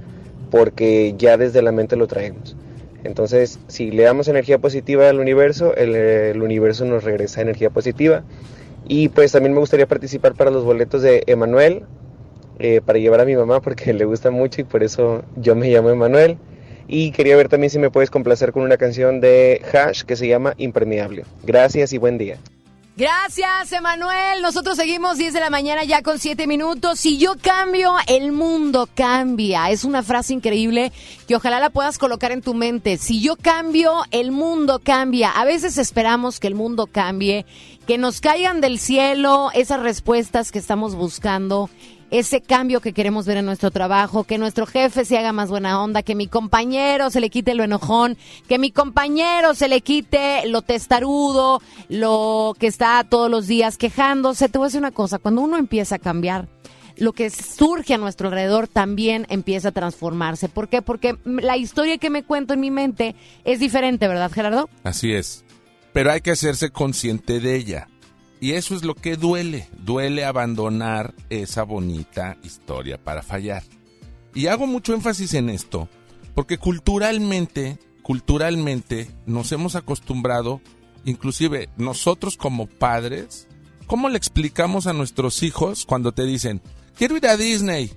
[0.51, 2.57] porque ya desde la mente lo traemos.
[3.05, 8.25] Entonces, si le damos energía positiva al universo, el, universo nos regresa energía positiva.
[8.89, 11.85] Y pues también me gustaría participar para los boletos de Emanuel,
[12.59, 15.69] eh, para llevar a mi mamá porque le gusta mucho y por eso yo me
[15.69, 16.39] llamo Emanuel.
[16.89, 20.29] Y quería ver también si me puedes complacer con una canción de Hash que se
[20.29, 21.25] llama Impermeable.
[21.43, 22.39] Gracias y buen día.
[22.99, 24.41] Gracias, Emanuel.
[24.41, 26.99] Nosotros seguimos 10 de la mañana ya con 7 minutos.
[26.99, 29.69] Si yo cambio, el mundo cambia.
[29.71, 30.93] Es una frase increíble
[31.29, 32.97] que ojalá la puedas colocar en tu mente.
[32.97, 35.31] Si yo cambio, el mundo cambia.
[35.31, 37.45] A veces esperamos que el mundo cambie,
[37.87, 41.69] que nos caigan del cielo esas respuestas que estamos buscando
[42.11, 45.83] ese cambio que queremos ver en nuestro trabajo, que nuestro jefe se haga más buena
[45.83, 48.17] onda, que mi compañero se le quite lo enojón,
[48.49, 54.49] que mi compañero se le quite lo testarudo, lo que está todos los días quejándose.
[54.49, 56.49] Te voy a decir una cosa, cuando uno empieza a cambiar,
[56.97, 60.49] lo que surge a nuestro alrededor también empieza a transformarse.
[60.49, 60.83] ¿Por qué?
[60.83, 63.15] Porque la historia que me cuento en mi mente
[63.45, 64.69] es diferente, ¿verdad, Gerardo?
[64.83, 65.45] Así es.
[65.93, 67.89] Pero hay que hacerse consciente de ella.
[68.41, 69.69] Y eso es lo que duele.
[69.79, 73.63] Duele abandonar esa bonita historia para fallar.
[74.35, 75.89] Y hago mucho énfasis en esto,
[76.35, 80.61] porque culturalmente, culturalmente nos hemos acostumbrado,
[81.07, 83.49] inclusive nosotros como padres,
[83.87, 86.61] ¿cómo le explicamos a nuestros hijos cuando te dicen,
[86.99, 87.91] quiero ir a Disney?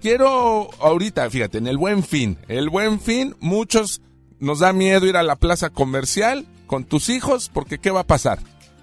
[0.00, 4.00] Quiero ahorita, fíjate, en el buen fin, el buen fin, muchos
[4.38, 8.06] nos da miedo ir a la plaza comercial con tus hijos, porque ¿qué va a
[8.06, 8.38] pasar?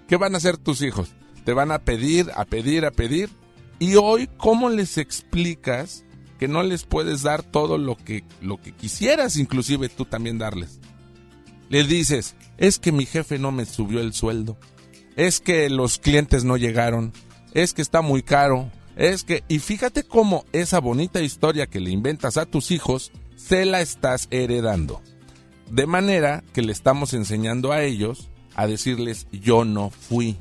[0.07, 1.13] ¿Qué van a hacer tus hijos?
[1.43, 3.29] Te van a pedir, a pedir, a pedir.
[3.79, 6.05] Y hoy, ¿cómo les explicas
[6.39, 10.79] que no les puedes dar todo lo que, lo que quisieras, inclusive tú también darles?
[11.69, 14.57] Les dices, es que mi jefe no me subió el sueldo.
[15.15, 17.13] es que los clientes no llegaron,
[17.53, 19.43] es que está muy caro, es que...
[19.47, 24.27] Y fíjate cómo esa bonita historia que le inventas a tus hijos, se la estás
[24.29, 25.01] heredando.
[25.71, 30.37] De manera que le estamos enseñando a ellos a decirles yo no fui.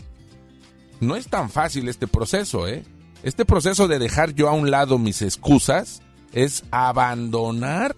[1.00, 2.84] No es tan fácil este proceso, ¿eh?
[3.22, 7.96] Este proceso de dejar yo a un lado mis excusas es abandonar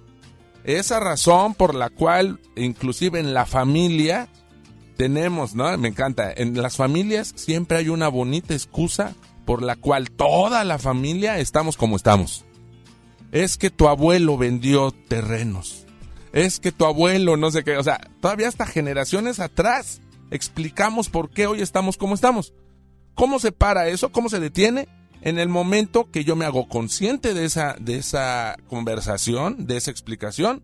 [0.64, 4.28] esa razón por la cual inclusive en la familia
[4.96, 5.76] tenemos, ¿no?
[5.78, 9.14] Me encanta, en las familias siempre hay una bonita excusa
[9.44, 12.44] por la cual toda la familia estamos como estamos.
[13.32, 15.86] Es que tu abuelo vendió terrenos.
[16.32, 20.00] Es que tu abuelo no sé qué, o sea, todavía hasta generaciones atrás
[20.30, 22.52] explicamos por qué hoy estamos como estamos.
[23.14, 24.10] ¿Cómo se para eso?
[24.10, 24.88] ¿Cómo se detiene?
[25.22, 29.90] En el momento que yo me hago consciente de esa, de esa conversación, de esa
[29.90, 30.62] explicación,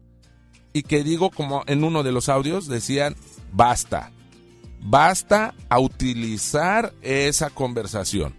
[0.72, 3.16] y que digo, como en uno de los audios decían,
[3.52, 4.12] basta.
[4.80, 8.34] Basta a utilizar esa conversación.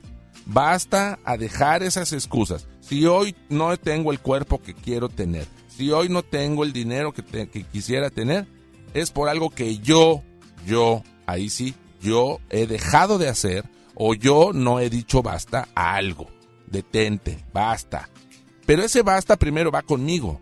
[0.45, 2.67] Basta a dejar esas excusas.
[2.81, 7.13] Si hoy no tengo el cuerpo que quiero tener, si hoy no tengo el dinero
[7.13, 8.45] que, que quisiera tener,
[8.93, 10.21] es por algo que yo,
[10.67, 15.95] yo, ahí sí, yo he dejado de hacer o yo no he dicho basta a
[15.95, 16.27] algo.
[16.67, 18.09] Detente, basta.
[18.65, 20.39] Pero ese basta primero va conmigo,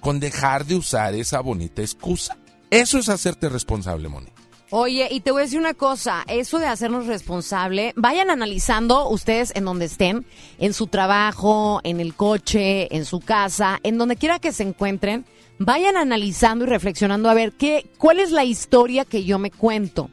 [0.00, 2.36] con dejar de usar esa bonita excusa.
[2.70, 4.28] Eso es hacerte responsable, Moni.
[4.74, 9.52] Oye, y te voy a decir una cosa, eso de hacernos responsable, vayan analizando ustedes
[9.54, 10.24] en donde estén,
[10.58, 15.26] en su trabajo, en el coche, en su casa, en donde quiera que se encuentren,
[15.64, 20.10] vayan analizando y reflexionando a ver qué, cuál es la historia que yo me cuento.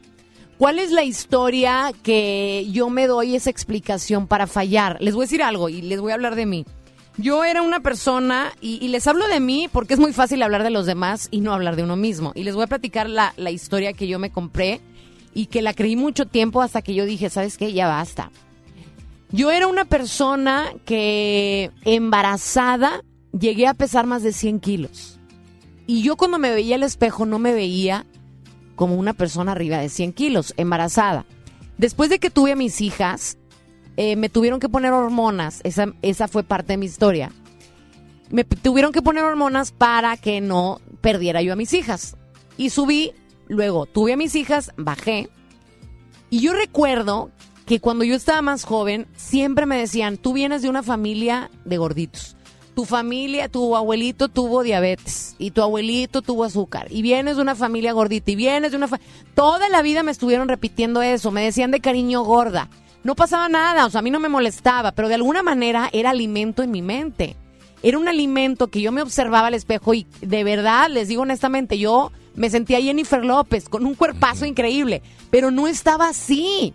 [0.58, 4.98] ¿Cuál es la historia que yo me doy esa explicación para fallar?
[5.00, 6.66] Les voy a decir algo y les voy a hablar de mí.
[7.16, 10.70] Yo era una persona, y, les hablo de mí porque es muy fácil hablar de
[10.70, 12.32] los demás y no hablar de uno mismo.
[12.34, 14.80] Y les voy a platicar la, la historia que yo me compré
[15.32, 17.72] y que la creí mucho tiempo hasta que yo dije, ¿sabes qué?
[17.72, 18.30] Ya basta.
[19.30, 23.02] Yo era una persona que embarazada
[23.38, 25.19] llegué a pesar más de 100 kilos.
[25.86, 28.06] Y yo cuando me veía al espejo no me veía
[28.76, 31.26] como una persona arriba de 100 kilos, embarazada.
[31.78, 33.38] Después de que tuve a mis hijas,
[33.96, 37.32] eh, me tuvieron que poner hormonas, esa, esa fue parte de mi historia.
[38.30, 42.16] Me tuvieron que poner hormonas para que no perdiera yo a mis hijas.
[42.56, 43.12] Y subí,
[43.48, 45.28] luego tuve a mis hijas, bajé.
[46.30, 47.30] Y yo recuerdo
[47.66, 51.76] que cuando yo estaba más joven, siempre me decían, tú vienes de una familia de
[51.76, 52.36] gorditos.
[52.80, 57.54] Tu familia, tu abuelito tuvo diabetes y tu abuelito tuvo azúcar y vienes de una
[57.54, 58.88] familia gordita y vienes de una...
[58.88, 59.00] fa-
[59.34, 62.70] Toda la vida me estuvieron repitiendo eso, me decían de cariño gorda.
[63.04, 66.08] No pasaba nada, o sea, a mí no me molestaba, pero de alguna manera era
[66.08, 67.36] alimento en mi mente.
[67.82, 71.78] Era un alimento que yo me observaba al espejo y de verdad, les digo honestamente,
[71.78, 76.72] yo me sentía Jennifer López con un cuerpazo increíble, pero no estaba así.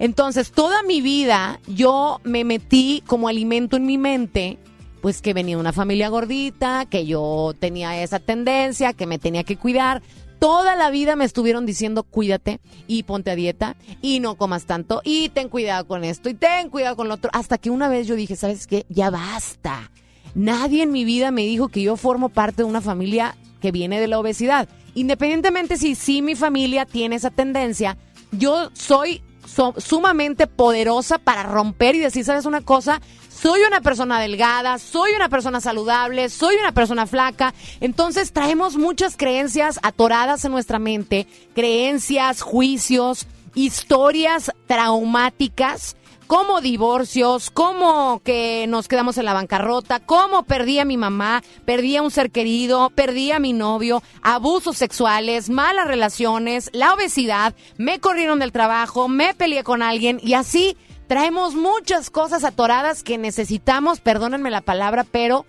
[0.00, 4.58] Entonces, toda mi vida yo me metí como alimento en mi mente,
[5.06, 9.56] pues que venía una familia gordita, que yo tenía esa tendencia, que me tenía que
[9.56, 10.02] cuidar.
[10.40, 12.58] Toda la vida me estuvieron diciendo cuídate
[12.88, 16.70] y ponte a dieta y no comas tanto y ten cuidado con esto y ten
[16.70, 17.30] cuidado con lo otro.
[17.32, 18.84] Hasta que una vez yo dije, ¿sabes qué?
[18.88, 19.92] Ya basta.
[20.34, 24.00] Nadie en mi vida me dijo que yo formo parte de una familia que viene
[24.00, 24.68] de la obesidad.
[24.96, 27.96] Independientemente si sí mi familia tiene esa tendencia,
[28.32, 33.00] yo soy so- sumamente poderosa para romper y decir, ¿sabes una cosa?
[33.40, 37.52] Soy una persona delgada, soy una persona saludable, soy una persona flaca.
[37.80, 45.96] Entonces traemos muchas creencias atoradas en nuestra mente, creencias, juicios, historias traumáticas
[46.26, 51.96] como divorcios, como que nos quedamos en la bancarrota, como perdí a mi mamá, perdí
[51.96, 58.00] a un ser querido, perdí a mi novio, abusos sexuales, malas relaciones, la obesidad, me
[58.00, 60.76] corrieron del trabajo, me peleé con alguien y así
[61.06, 65.46] traemos muchas cosas atoradas que necesitamos, perdónenme la palabra, pero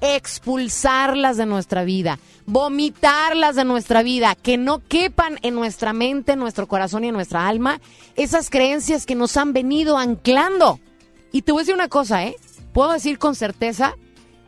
[0.00, 6.38] expulsarlas de nuestra vida, vomitarlas de nuestra vida, que no quepan en nuestra mente, en
[6.38, 7.80] nuestro corazón y en nuestra alma
[8.14, 10.80] esas creencias que nos han venido anclando.
[11.32, 12.36] Y te voy a decir una cosa, ¿eh?
[12.72, 13.94] Puedo decir con certeza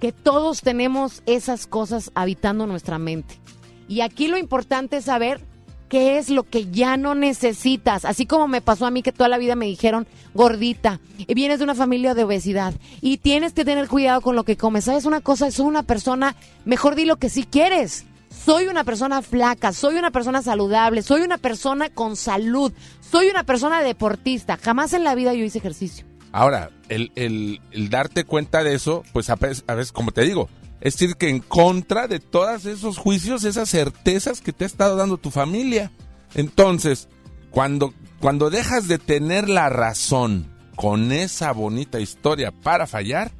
[0.01, 3.41] que todos tenemos esas cosas habitando nuestra mente.
[3.89, 5.48] Y aquí lo importante es saber
[5.89, 8.05] qué es lo que ya no necesitas.
[8.05, 11.59] Así como me pasó a mí que toda la vida me dijeron gordita y vienes
[11.59, 14.85] de una familia de obesidad y tienes que tener cuidado con lo que comes.
[14.85, 15.51] ¿Sabes una cosa?
[15.51, 18.05] Soy una persona, mejor di lo que sí quieres.
[18.31, 23.43] Soy una persona flaca, soy una persona saludable, soy una persona con salud, soy una
[23.45, 24.59] persona deportista.
[24.59, 26.07] Jamás en la vida yo hice ejercicio.
[26.31, 30.49] Ahora, el, el- darte cuenta de eso, pues a veces, como te digo,
[30.81, 34.97] es decir, que en contra de todos esos juicios, esas certezas que te ha estado
[34.97, 35.91] dando tu familia.
[36.35, 37.09] Entonces,
[37.51, 43.31] cuando Cuando dejas de tener la razón con esa bonita historia para fallar,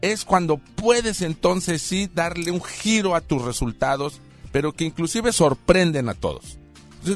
[0.00, 4.20] es cuando puedes entonces sí darle un giro a tus resultados,
[4.50, 6.58] pero que inclusive sorprenden a todos.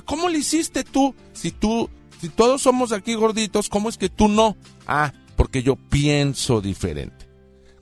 [0.04, 1.14] ¿Cómo le hiciste tú?
[1.32, 1.88] Si tú,
[2.20, 4.56] si todos somos aquí gorditos, ¿cómo es que tú no?
[4.86, 7.25] Ah, porque yo pienso diferente.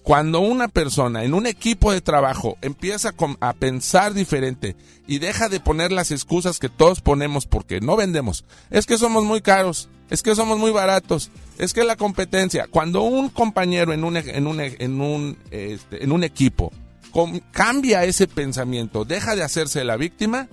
[0.04, 4.76] Cuando una persona en un equipo de trabajo empieza a pensar diferente
[5.06, 9.24] y deja de poner las excusas que todos ponemos porque no vendemos, es que somos
[9.24, 14.04] muy caros, es que somos muy baratos, es que la competencia, cuando un compañero en
[14.04, 16.70] un, en un, en un, este, en un equipo
[17.50, 20.48] cambia ese pensamiento, deja de hacerse la víctima,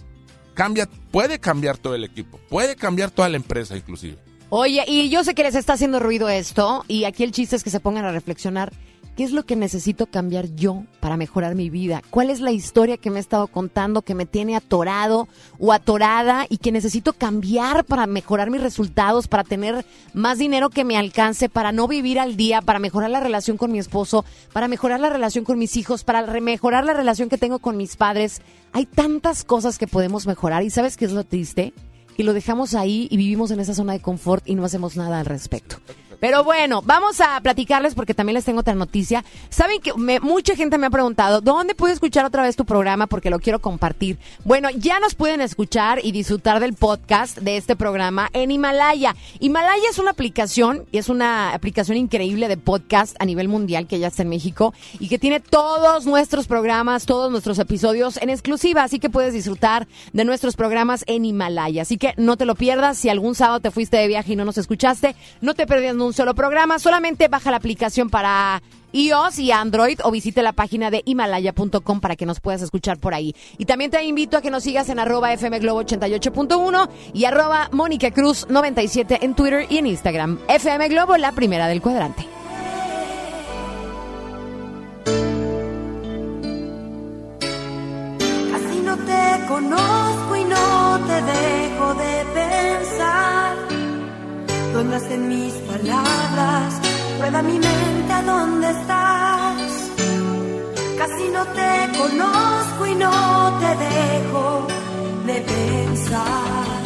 [0.53, 4.17] cambia, puede cambiar todo el equipo, puede cambiar toda la empresa inclusive.
[4.47, 7.65] Oye, y yo sé que les está haciendo ruido esto, y aquí el chiste es
[7.65, 8.71] que se pongan a reflexionar.
[9.15, 12.01] ¿Qué es lo que necesito cambiar yo para mejorar mi vida?
[12.09, 15.27] ¿Cuál es la historia que me he estado contando que me tiene atorado
[15.59, 20.85] o atorada y que necesito cambiar para mejorar mis resultados, para tener más dinero que
[20.85, 24.23] me alcance, para no vivir al día, para mejorar la relación con mi esposo,
[24.53, 27.97] para mejorar la relación con mis hijos, para mejorar la relación que tengo con mis
[27.97, 28.41] padres?
[28.71, 31.73] Hay tantas cosas que podemos mejorar y ¿sabes qué es lo triste?
[32.15, 35.19] que lo dejamos ahí y vivimos en esa zona de confort y no hacemos nada
[35.19, 35.77] al respecto.
[36.21, 39.25] Pero bueno, vamos a platicarles porque también les tengo otra noticia.
[39.49, 43.07] Saben que me- mucha gente me ha preguntado, ¿dónde puedo escuchar otra vez tu programa?
[43.07, 44.17] Porque lo quiero compartir.
[44.45, 49.15] Bueno, ya nos pueden escuchar y disfrutar del podcast de este programa en Himalaya.
[49.39, 53.97] Himalaya es una aplicación y es una aplicación increíble de podcast a nivel mundial que
[53.99, 58.83] ya está en México y que tiene todos nuestros programas, todos nuestros episodios en exclusiva.
[58.83, 61.81] Así que puedes disfrutar de nuestros programas en Himalaya.
[61.81, 62.99] Así que no te lo pierdas.
[62.99, 65.93] Si algún sábado te fuiste de viaje y no nos escuchaste, no te pierdas de
[66.11, 66.77] un solo programa.
[66.77, 68.61] Solamente baja la aplicación para
[68.91, 73.13] iOS y Android o visite la página de himalaya.com para que nos puedas escuchar por
[73.13, 73.33] ahí.
[73.57, 77.69] Y también te invito a que nos sigas en arroba FM Globo 88.1 y arroba
[77.71, 80.37] Mónica Cruz 97 en Twitter y en Instagram.
[80.49, 82.27] FM Globo, la primera del cuadrante.
[88.83, 93.30] No te conozco y no te dejo de pensar.
[94.73, 96.73] Rondas en mis palabras,
[97.19, 99.71] rueda mi mente a dónde estás.
[100.97, 104.67] Casi no te conozco y no te dejo
[105.25, 106.81] de pensar.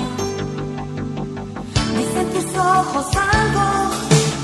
[1.97, 3.67] Dicen tus ojos algo,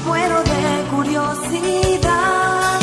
[0.05, 0.63] muero de
[0.95, 2.79] curiosidad.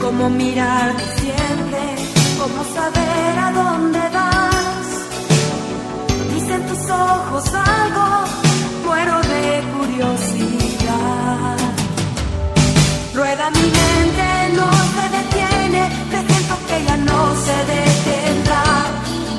[0.00, 1.82] Cómo mirarte siempre,
[2.40, 4.88] cómo saber a dónde vas.
[6.34, 8.06] Dicen tus ojos algo,
[9.74, 11.56] curiosidad.
[13.14, 14.26] Rueda mi mente,
[14.58, 18.64] no se detiene, presiento que ya no se detendrá.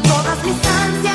[0.04, 1.12] Todas mis ansias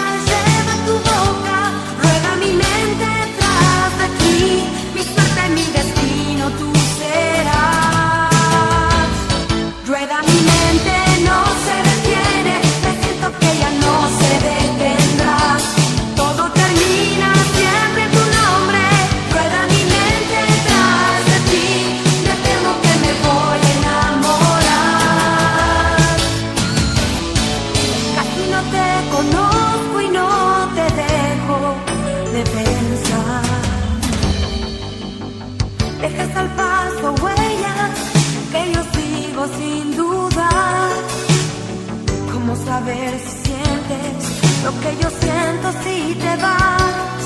[42.79, 44.19] saber si sientes
[44.65, 47.23] lo que yo siento si te vas?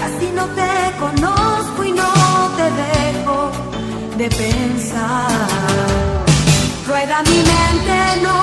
[0.00, 0.74] Casi no te
[1.04, 2.12] conozco y no
[2.58, 3.38] te dejo
[4.18, 5.48] de pensar.
[6.86, 8.41] Rueda mi mente, no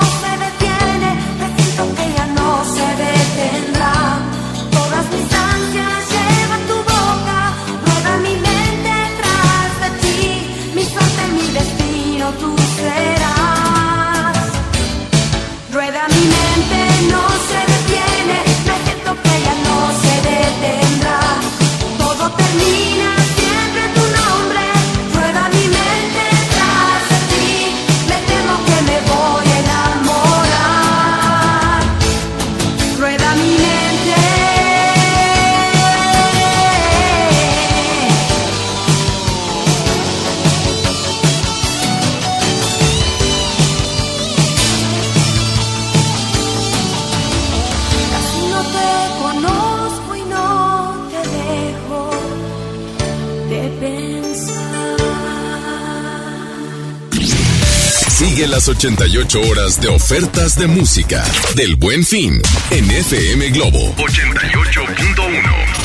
[58.40, 61.22] Sigue las 88 horas de ofertas de música
[61.56, 62.40] del Buen Fin
[62.70, 65.79] en FM Globo 88.1.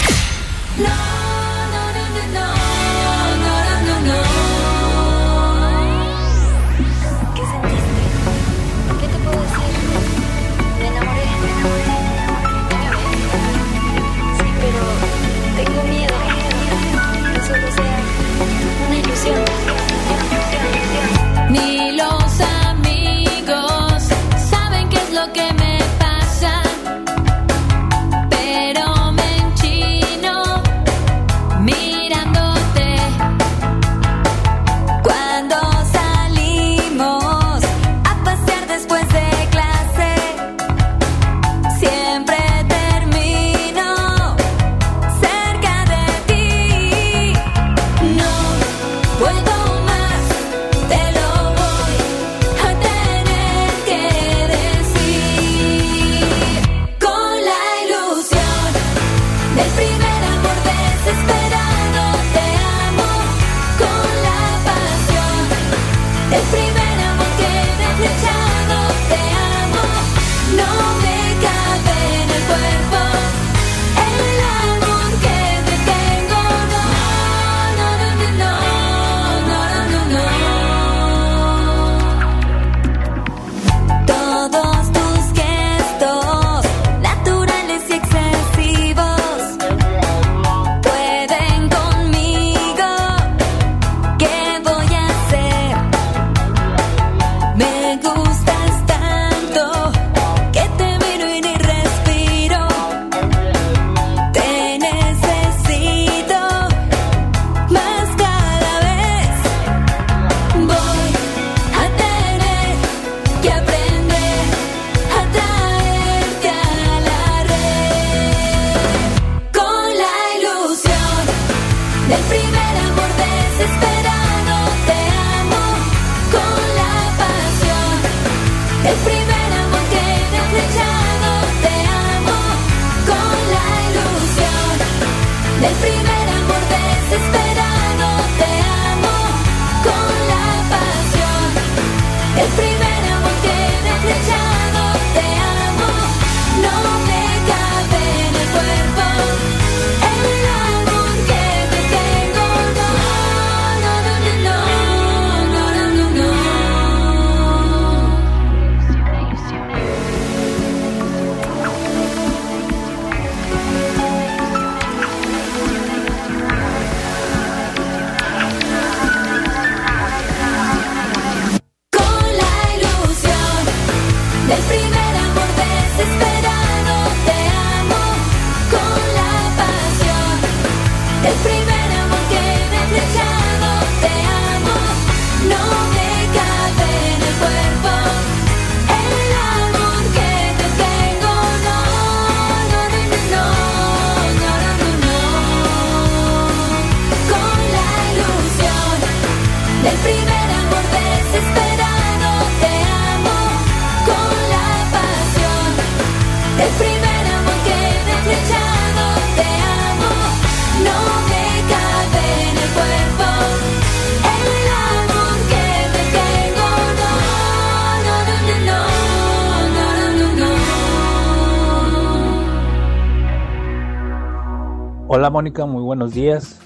[225.18, 226.60] Hola Mónica, muy buenos días.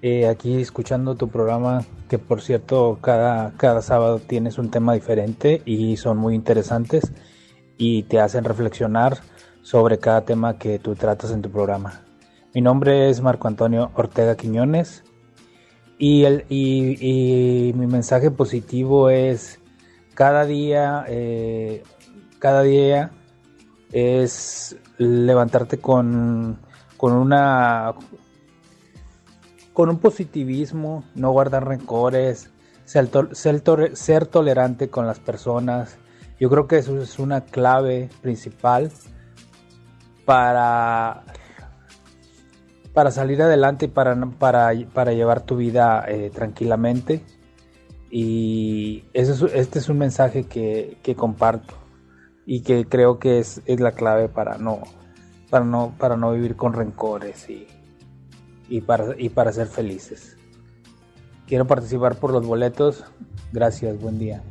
[0.00, 5.62] Eh, aquí escuchando tu programa, que por cierto cada, cada sábado tienes un tema diferente
[5.64, 7.12] y son muy interesantes
[7.76, 9.18] y te hacen reflexionar
[9.62, 12.04] sobre cada tema que tú tratas en tu programa.
[12.54, 15.02] Mi nombre es Marco Antonio Ortega Quiñones
[15.98, 19.58] y, el, y, mi mensaje positivo es
[20.14, 21.82] cada día, eh,
[22.38, 23.10] cada día
[23.90, 26.60] es levantarte con,
[26.96, 27.94] con una
[29.72, 32.50] con un positivismo, no guardar rencores,
[32.86, 35.98] ser, ser to- ser tolerante con las personas.
[36.40, 38.90] Yo creo que eso es una clave principal
[40.24, 41.24] para,
[42.94, 47.22] para salir adelante y para, para, para llevar tu vida eh, tranquilamente.
[48.10, 51.74] Y ese es- este es un mensaje que, que comparto
[52.46, 54.80] y que creo que es, es la clave para no,
[55.50, 57.66] para no, para no vivir con rencores y,
[58.68, 60.36] y, para, y para ser felices.
[61.46, 63.04] Quiero participar por los boletos.
[63.52, 64.42] Gracias, buen día.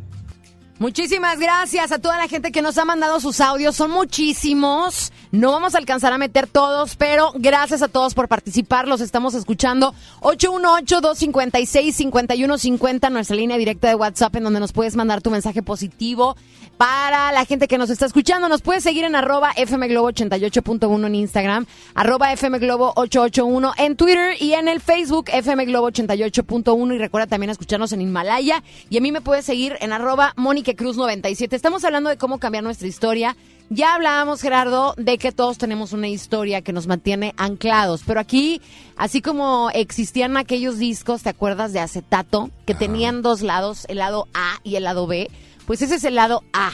[0.77, 3.77] Muchísimas gracias a toda la gente que nos ha mandado sus audios.
[3.77, 5.13] Son muchísimos.
[5.31, 8.85] No vamos a alcanzar a meter todos, pero gracias a todos por participar.
[8.85, 9.95] Los estamos escuchando.
[10.19, 16.35] 818-256-5150, nuestra línea directa de WhatsApp, en donde nos puedes mandar tu mensaje positivo.
[16.77, 21.15] Para la gente que nos está escuchando, nos puedes seguir en arroba fmglobo 88.1 en
[21.15, 27.49] Instagram, arroba fmglobo 881 en Twitter y en el Facebook fmglobo 88.1 y recuerda también
[27.49, 31.55] escucharnos en Himalaya y a mí me puedes seguir en arroba Mónica Cruz 97.
[31.55, 33.37] Estamos hablando de cómo cambiar nuestra historia.
[33.69, 38.61] Ya hablábamos, Gerardo, de que todos tenemos una historia que nos mantiene anclados, pero aquí,
[38.97, 42.49] así como existían aquellos discos, ¿te acuerdas de acetato?
[42.65, 45.29] Que tenían dos lados, el lado A y el lado B.
[45.65, 46.71] Pues ese es el lado A.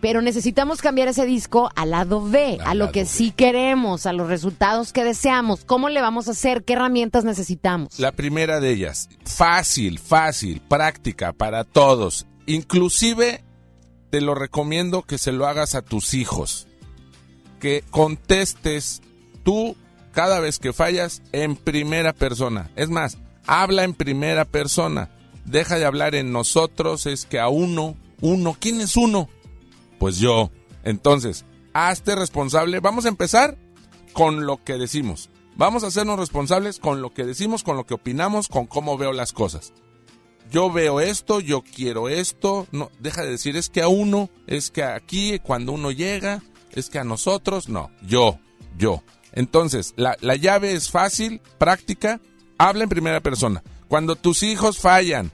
[0.00, 4.28] Pero necesitamos cambiar ese disco al lado B, a lo que sí queremos, a los
[4.28, 5.64] resultados que deseamos.
[5.64, 6.62] ¿Cómo le vamos a hacer?
[6.64, 7.98] ¿Qué herramientas necesitamos?
[7.98, 12.26] La primera de ellas, fácil, fácil, práctica para todos.
[12.44, 13.42] Inclusive
[14.10, 16.68] te lo recomiendo que se lo hagas a tus hijos.
[17.58, 19.00] Que contestes
[19.42, 19.74] tú
[20.12, 22.70] cada vez que fallas en primera persona.
[22.76, 25.10] Es más, habla en primera persona.
[25.44, 29.28] Deja de hablar en nosotros, es que a uno, uno, ¿quién es uno?
[29.98, 30.50] Pues yo.
[30.82, 31.44] Entonces,
[31.74, 32.80] hazte responsable.
[32.80, 33.58] Vamos a empezar
[34.14, 35.28] con lo que decimos.
[35.56, 39.12] Vamos a hacernos responsables con lo que decimos, con lo que opinamos, con cómo veo
[39.12, 39.74] las cosas.
[40.50, 42.66] Yo veo esto, yo quiero esto.
[42.72, 46.42] No, deja de decir es que a uno, es que aquí cuando uno llega,
[46.72, 48.38] es que a nosotros, no, yo,
[48.78, 49.02] yo.
[49.32, 52.20] Entonces, la, la llave es fácil, práctica,
[52.56, 53.62] habla en primera persona.
[53.88, 55.30] Cuando tus hijos fallan,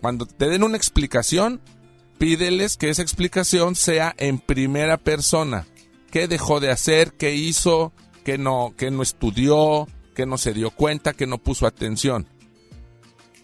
[0.00, 1.60] cuando te den una explicación,
[2.18, 5.66] pídeles que esa explicación sea en primera persona.
[6.10, 7.12] ¿Qué dejó de hacer?
[7.12, 7.92] ¿Qué hizo?
[8.24, 9.88] ¿Qué no, qué no estudió?
[10.14, 11.12] ¿Qué no se dio cuenta?
[11.12, 12.28] ¿Qué no puso atención?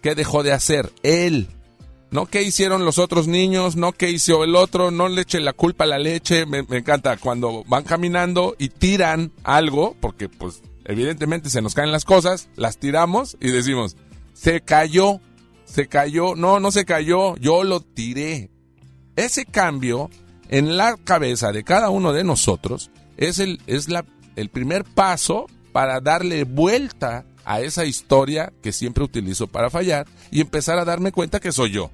[0.03, 0.93] ¿Qué dejó de hacer?
[1.03, 1.49] Él.
[2.11, 5.53] No qué hicieron los otros niños, no qué hizo el otro, no le eche la
[5.53, 6.45] culpa a la leche.
[6.45, 11.93] Me, me encanta cuando van caminando y tiran algo, porque pues evidentemente se nos caen
[11.93, 13.97] las cosas, las tiramos y decimos,
[14.33, 15.21] se cayó,
[15.65, 18.51] se cayó, no, no se cayó, yo lo tiré.
[19.21, 20.11] Ese cambio
[20.49, 24.05] en la cabeza de cada uno de nosotros es el, es la,
[24.37, 30.41] el primer paso para darle vuelta a esa historia que siempre utilizo para fallar y
[30.41, 31.91] empezar a darme cuenta que soy yo.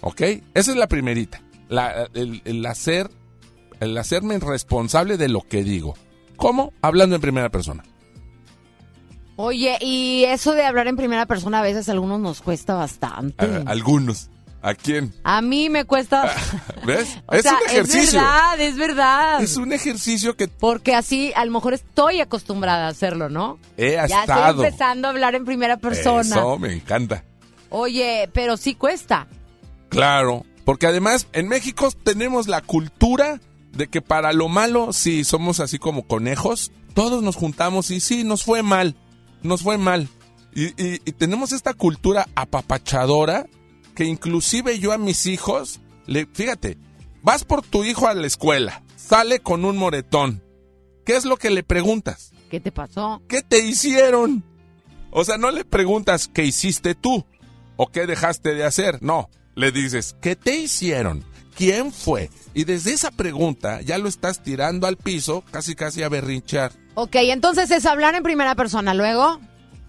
[0.00, 0.20] ¿Ok?
[0.54, 1.42] Esa es la primerita.
[1.68, 3.10] La- el, el hacer,
[3.80, 5.94] el hacerme responsable de lo que digo.
[6.36, 6.72] ¿Cómo?
[6.82, 7.84] Hablando en primera persona.
[9.36, 13.44] Oye, y eso de hablar en primera persona a veces a algunos nos cuesta bastante.
[13.44, 14.28] A- algunos.
[14.62, 15.14] ¿A quién?
[15.24, 16.34] A mí me cuesta.
[16.84, 17.16] ¿Ves?
[17.26, 18.02] O es sea, un ejercicio.
[18.02, 19.42] Es verdad, es verdad.
[19.42, 23.58] Es un ejercicio que Porque así, a lo mejor estoy acostumbrada a hacerlo, ¿no?
[23.78, 24.64] he Ya estoy estado.
[24.64, 26.36] empezando a hablar en primera persona.
[26.36, 27.24] Eso me encanta.
[27.70, 29.28] Oye, pero sí cuesta.
[29.88, 33.40] Claro, porque además en México tenemos la cultura
[33.72, 38.24] de que para lo malo, si somos así como conejos, todos nos juntamos y sí,
[38.24, 38.94] nos fue mal,
[39.42, 40.08] nos fue mal.
[40.54, 43.46] Y, y- y tenemos esta cultura apapachadora
[44.00, 46.78] que inclusive yo a mis hijos, le, fíjate,
[47.22, 50.42] vas por tu hijo a la escuela, sale con un moretón.
[51.04, 52.32] ¿Qué es lo que le preguntas?
[52.50, 53.20] ¿Qué te pasó?
[53.28, 54.42] ¿Qué te hicieron?
[55.10, 57.26] O sea, no le preguntas qué hiciste tú
[57.76, 59.02] o qué dejaste de hacer.
[59.02, 61.22] No, le dices, ¿qué te hicieron?
[61.54, 62.30] ¿Quién fue?
[62.54, 66.72] Y desde esa pregunta ya lo estás tirando al piso, casi casi a berrinchar.
[66.94, 68.94] Ok, entonces es hablar en primera persona.
[68.94, 69.40] Luego,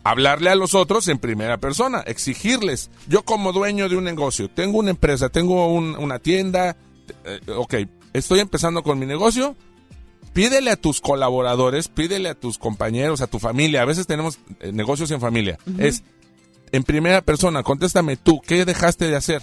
[0.04, 2.90] Hablarle a los otros en primera persona, exigirles.
[3.08, 6.76] Yo como dueño de un negocio, tengo una empresa, tengo un- una tienda,
[7.24, 7.76] eh, ok,
[8.14, 9.56] estoy empezando con mi negocio,
[10.34, 14.72] pídele a tus colaboradores, pídele a tus compañeros, a tu familia, a veces tenemos eh,
[14.72, 16.04] negocios en familia, es
[16.72, 19.42] en primera persona, contéstame tú, ¿qué dejaste de hacer?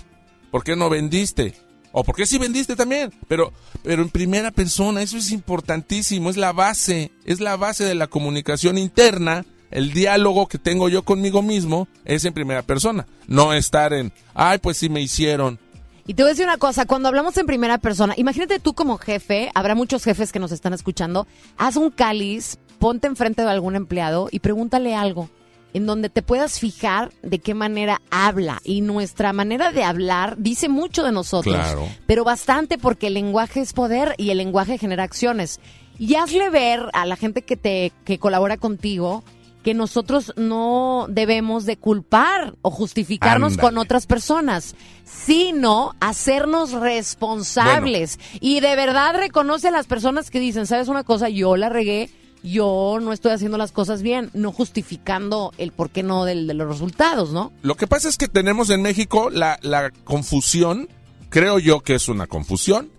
[0.50, 1.54] ¿Por qué no vendiste?
[1.92, 3.12] ¿O por qué sí vendiste también?
[3.28, 3.52] Pero,
[3.82, 8.06] pero en primera persona, eso es importantísimo, es la base, es la base de la
[8.08, 9.44] comunicación interna.
[9.70, 14.58] El diálogo que tengo yo conmigo mismo es en primera persona, no estar en, ay,
[14.58, 15.58] pues sí me hicieron.
[16.06, 18.96] Y te voy a decir una cosa, cuando hablamos en primera persona, imagínate tú como
[18.96, 21.26] jefe, habrá muchos jefes que nos están escuchando,
[21.58, 25.28] haz un cáliz, ponte enfrente de algún empleado y pregúntale algo
[25.74, 28.62] en donde te puedas fijar de qué manera habla.
[28.64, 31.86] Y nuestra manera de hablar dice mucho de nosotros, Claro.
[32.06, 35.60] pero bastante porque el lenguaje es poder y el lenguaje genera acciones.
[35.98, 39.24] Y hazle ver a la gente que te que colabora contigo
[39.68, 44.74] que nosotros no debemos de culpar o justificarnos con otras personas,
[45.04, 48.18] sino hacernos responsables.
[48.40, 51.28] Y de verdad reconoce a las personas que dicen, ¿sabes una cosa?
[51.28, 52.08] Yo la regué,
[52.42, 56.54] yo no estoy haciendo las cosas bien, no justificando el por qué no del- de
[56.54, 57.52] los resultados, ¿no?
[57.60, 60.88] Lo que pasa es que tenemos en México la, la confusión,
[61.28, 62.90] creo yo que es una confusión,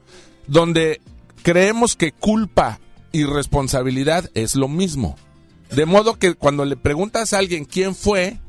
[0.46, 1.02] donde
[1.42, 2.80] creemos que culpa
[3.12, 5.16] y responsabilidad es lo mismo.
[5.72, 8.40] De modo que cuando le preguntas a alguien quién fue,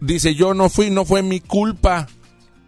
[0.00, 2.06] dice yo no fui, no fue mi culpa.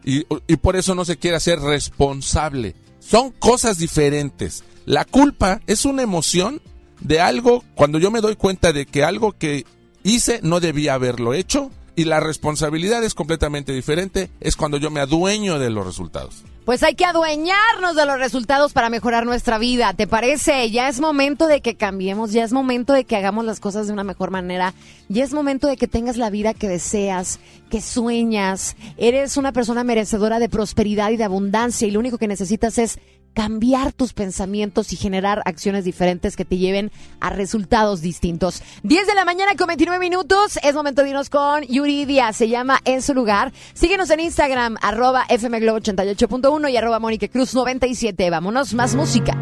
[0.04, 2.74] Y, y por eso no se quiere hacer responsable.
[3.00, 4.64] Son cosas diferentes.
[4.86, 6.62] La culpa es una emoción
[7.00, 9.64] de algo, cuando yo me doy cuenta de que algo que
[10.02, 15.00] hice no debía haberlo hecho, y la responsabilidad es completamente diferente, es cuando yo me
[15.00, 16.44] adueño de los resultados.
[16.70, 19.92] Pues hay que adueñarnos de los resultados para mejorar nuestra vida.
[19.92, 20.70] ¿Te parece?
[20.70, 23.92] Ya es momento de que cambiemos, ya es momento de que hagamos las cosas de
[23.92, 24.72] una mejor manera,
[25.08, 27.40] ya es momento de que tengas la vida que deseas,
[27.70, 28.76] que sueñas.
[28.98, 33.00] Eres una persona merecedora de prosperidad y de abundancia y lo único que necesitas es
[33.34, 36.90] cambiar tus pensamientos y generar acciones diferentes que te lleven
[37.20, 38.62] a resultados distintos.
[38.82, 40.58] 10 de la mañana con 29 minutos.
[40.62, 42.32] Es momento de irnos con Yuridia.
[42.32, 43.52] Se llama En su lugar.
[43.74, 48.30] Síguenos en Instagram, arroba fmglobo88.1 y arroba Mónica Cruz 97.
[48.30, 49.36] Vámonos, más música.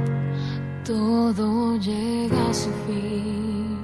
[0.85, 3.79] Todo llega a su fin.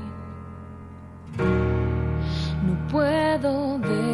[2.66, 4.13] No puedo ver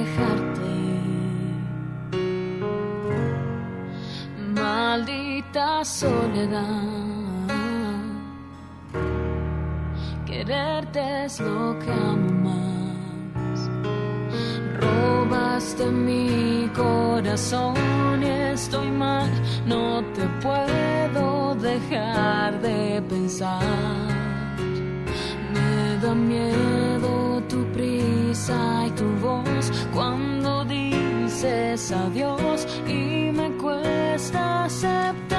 [5.80, 6.82] la soledad.
[10.26, 13.70] Quererte es lo que amo más.
[14.80, 19.30] Robaste mi corazón y estoy mal.
[19.66, 23.62] No te puedo dejar de pensar.
[25.54, 30.89] Me da miedo tu prisa y tu voz cuando dices
[31.44, 35.29] adiós y me cuesta aceptar.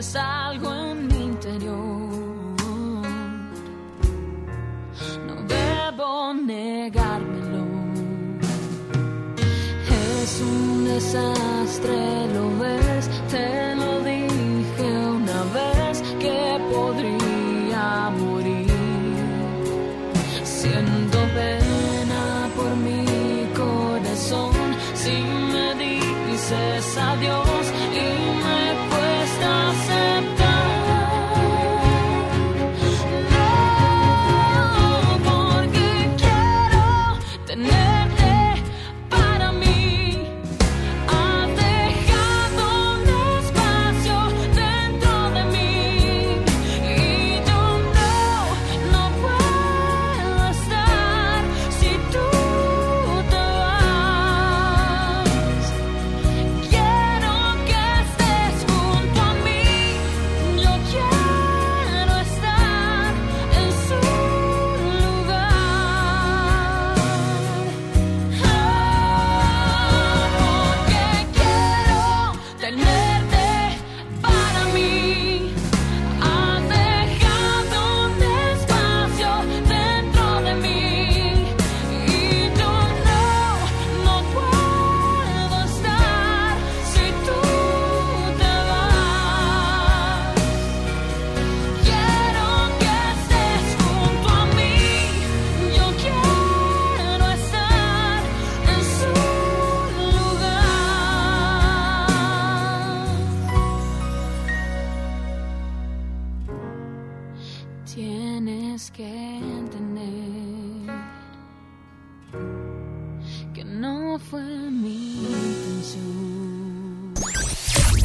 [0.00, 1.76] Es algo en mi interior.
[5.26, 7.66] No debo negármelo.
[10.22, 12.19] Es un desastre,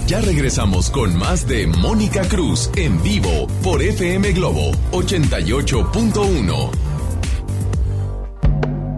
[0.07, 6.69] Ya regresamos con más de Mónica Cruz en vivo por FM Globo 88.1.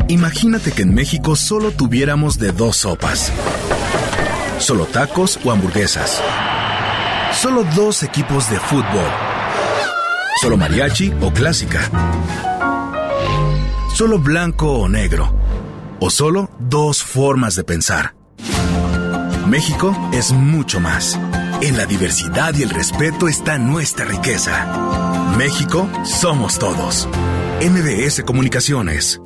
[0.10, 3.32] Imagínate que en México solo tuviéramos de dos sopas.
[4.60, 6.22] Solo tacos o hamburguesas.
[7.34, 9.10] Solo dos equipos de fútbol.
[10.42, 11.90] Solo mariachi o clásica.
[13.94, 15.37] Solo blanco o negro.
[16.00, 18.14] O solo dos formas de pensar.
[19.48, 21.20] México es mucho más.
[21.62, 25.34] En la diversidad y el respeto está nuestra riqueza.
[25.38, 27.10] México somos todos.
[27.62, 29.20] MBS Comunicaciones.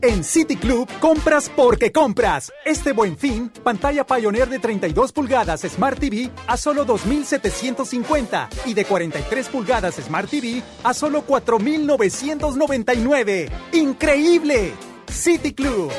[0.00, 2.50] En City Club, compras porque compras.
[2.64, 8.86] Este buen fin, pantalla Pioneer de 32 pulgadas Smart TV a solo 2,750 y de
[8.86, 13.50] 43 pulgadas Smart TV a solo 4,999.
[13.72, 14.72] ¡Increíble!
[15.08, 15.90] City Club.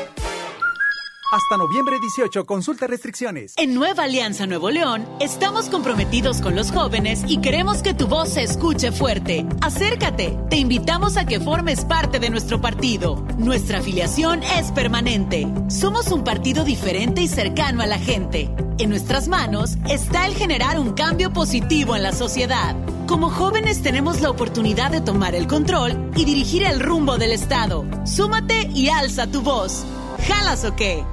[1.32, 3.54] Hasta noviembre 18, consulta restricciones.
[3.56, 8.34] En Nueva Alianza Nuevo León, estamos comprometidos con los jóvenes y queremos que tu voz
[8.34, 9.46] se escuche fuerte.
[9.62, 13.24] Acércate, te invitamos a que formes parte de nuestro partido.
[13.38, 15.48] Nuestra afiliación es permanente.
[15.68, 18.50] Somos un partido diferente y cercano a la gente.
[18.78, 22.76] En nuestras manos está el generar un cambio positivo en la sociedad.
[23.06, 27.84] Como jóvenes tenemos la oportunidad de tomar el control y dirigir el rumbo del Estado.
[28.06, 29.84] Súmate y alza tu voz.
[30.26, 31.04] ¿Jalas o qué?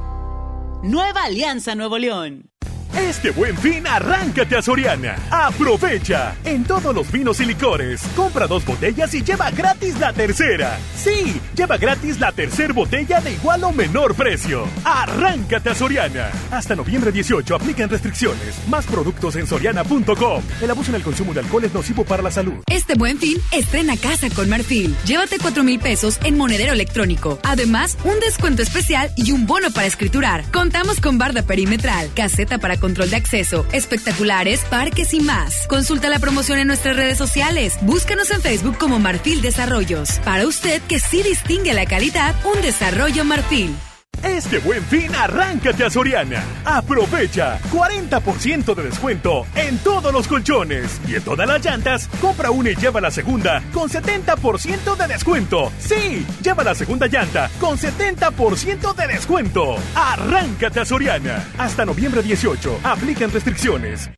[0.84, 2.49] Nueva Alianza Nuevo León.
[2.98, 5.16] Este buen fin, arráncate a Soriana.
[5.30, 6.36] Aprovecha.
[6.44, 10.78] En todos los vinos y licores, compra dos botellas y lleva gratis la tercera.
[10.96, 14.66] Sí, lleva gratis la tercera botella de igual o menor precio.
[14.84, 16.30] Arráncate a Soriana.
[16.52, 18.68] Hasta noviembre 18 aplican restricciones.
[18.68, 20.44] Más productos en soriana.com.
[20.62, 22.64] El abuso en el consumo de alcohol es nocivo para la salud.
[22.68, 24.96] Este buen fin, estrena casa con Marfil.
[25.06, 27.40] Llévate 4 mil pesos en monedero electrónico.
[27.44, 30.44] Además, un descuento especial y un bono para escriturar.
[30.52, 35.68] Contamos con barda perimetral, caseta para control de acceso, espectaculares, parques y más.
[35.68, 37.78] Consulta la promoción en nuestras redes sociales.
[37.82, 40.20] Búscanos en Facebook como Marfil Desarrollos.
[40.24, 43.76] Para usted que sí distingue la calidad, un desarrollo Marfil.
[44.24, 46.44] Este buen fin, arráncate a Soriana.
[46.66, 52.08] Aprovecha 40% de descuento en todos los colchones y en todas las llantas.
[52.22, 55.72] Compra una y lleva la segunda con 70% de descuento.
[55.80, 59.76] Sí, lleva la segunda llanta con 70% de descuento.
[59.96, 61.48] Arráncate a Soriana.
[61.58, 62.80] Hasta noviembre 18.
[62.84, 64.10] Aplican restricciones.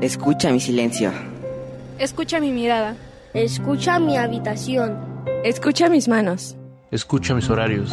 [0.00, 1.12] Escucha mi silencio.
[1.98, 2.94] Escucha mi mirada.
[3.34, 5.24] Escucha mi habitación.
[5.44, 6.56] Escucha mis manos.
[6.90, 7.92] Escucha mis horarios.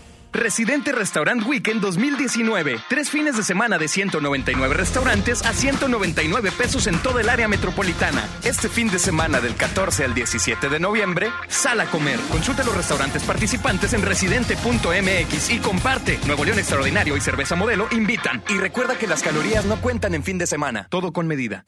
[0.33, 2.79] Residente Restaurant Weekend 2019.
[2.87, 8.23] Tres fines de semana de 199 restaurantes a 199 pesos en toda el área metropolitana.
[8.43, 12.17] Este fin de semana del 14 al 17 de noviembre, sal a comer.
[12.31, 16.17] Consulta los restaurantes participantes en residente.mx y comparte.
[16.25, 18.41] Nuevo León Extraordinario y Cerveza Modelo invitan.
[18.49, 20.87] Y recuerda que las calorías no cuentan en fin de semana.
[20.89, 21.65] Todo con medida.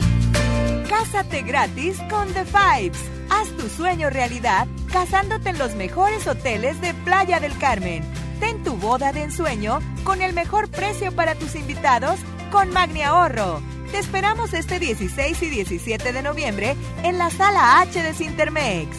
[0.87, 2.99] Cásate gratis con The Vibes.
[3.29, 8.03] Haz tu sueño realidad casándote en los mejores hoteles de Playa del Carmen.
[8.43, 12.19] Ten tu boda de ensueño con el mejor precio para tus invitados
[12.51, 13.61] con Magni Ahorro.
[13.89, 18.97] Te esperamos este 16 y 17 de noviembre en la sala H de Cintermex.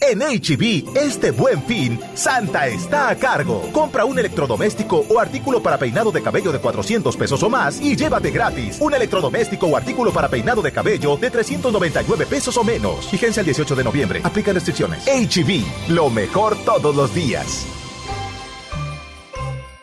[0.00, 3.60] En HB, este buen fin, Santa está a cargo.
[3.72, 7.94] Compra un electrodoméstico o artículo para peinado de cabello de 400 pesos o más y
[7.94, 13.06] llévate gratis un electrodoméstico o artículo para peinado de cabello de 399 pesos o menos.
[13.08, 14.20] Fíjense el 18 de noviembre.
[14.24, 15.04] Aplica restricciones.
[15.04, 17.66] HB, lo mejor todos los días.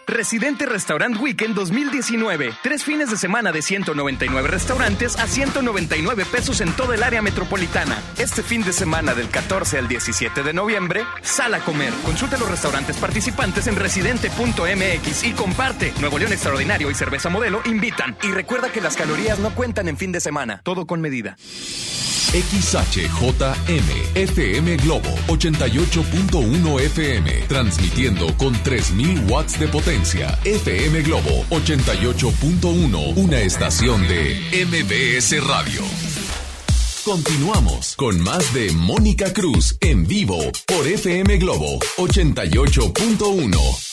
[0.09, 2.51] Residente Restaurant Weekend 2019.
[2.63, 8.01] Tres fines de semana de 199 restaurantes a 199 pesos en toda el área metropolitana.
[8.17, 11.93] Este fin de semana del 14 al 17 de noviembre, sal a comer.
[12.03, 15.93] Consulta los restaurantes participantes en residente.mx y comparte.
[15.99, 18.17] Nuevo León Extraordinario y Cerveza Modelo invitan.
[18.23, 20.61] Y recuerda que las calorías no cuentan en fin de semana.
[20.63, 21.37] Todo con medida.
[22.29, 29.98] XHJM FM Globo 88.1 FM transmitiendo con 3000 watts de potencia.
[30.01, 35.81] FM Globo 88.1, una estación de MBS Radio.
[37.03, 43.88] Continuamos con más de Mónica Cruz en vivo por FM Globo 88.1.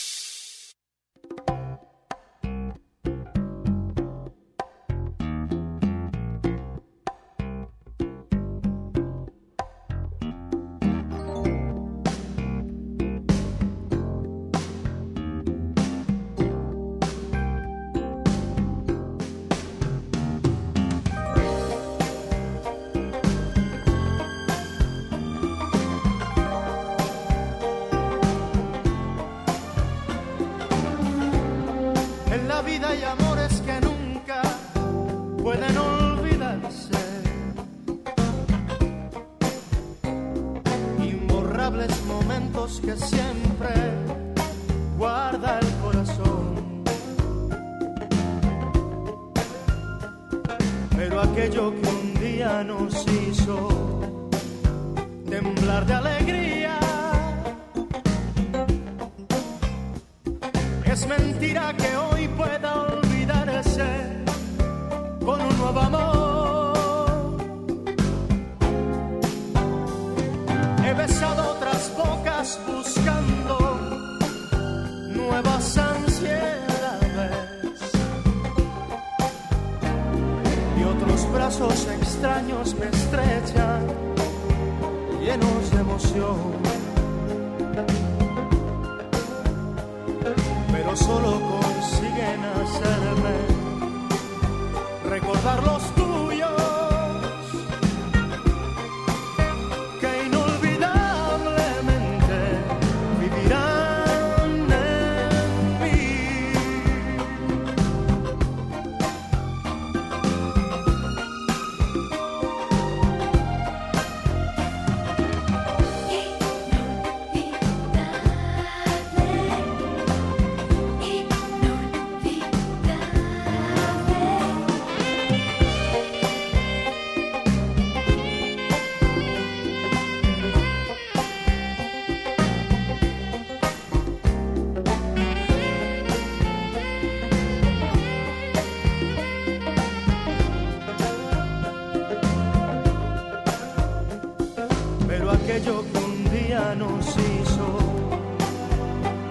[145.17, 147.79] pero aquello que un día nos hizo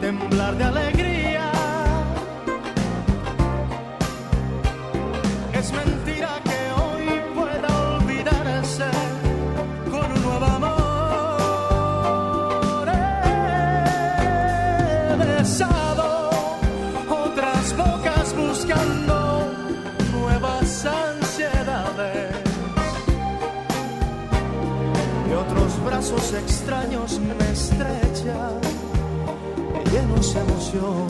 [0.00, 1.25] temblar de alegría.
[26.16, 28.60] Extraños me estrechan,
[29.92, 31.06] llenos de emoción.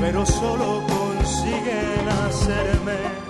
[0.00, 3.23] Pero solo consiguen hacerme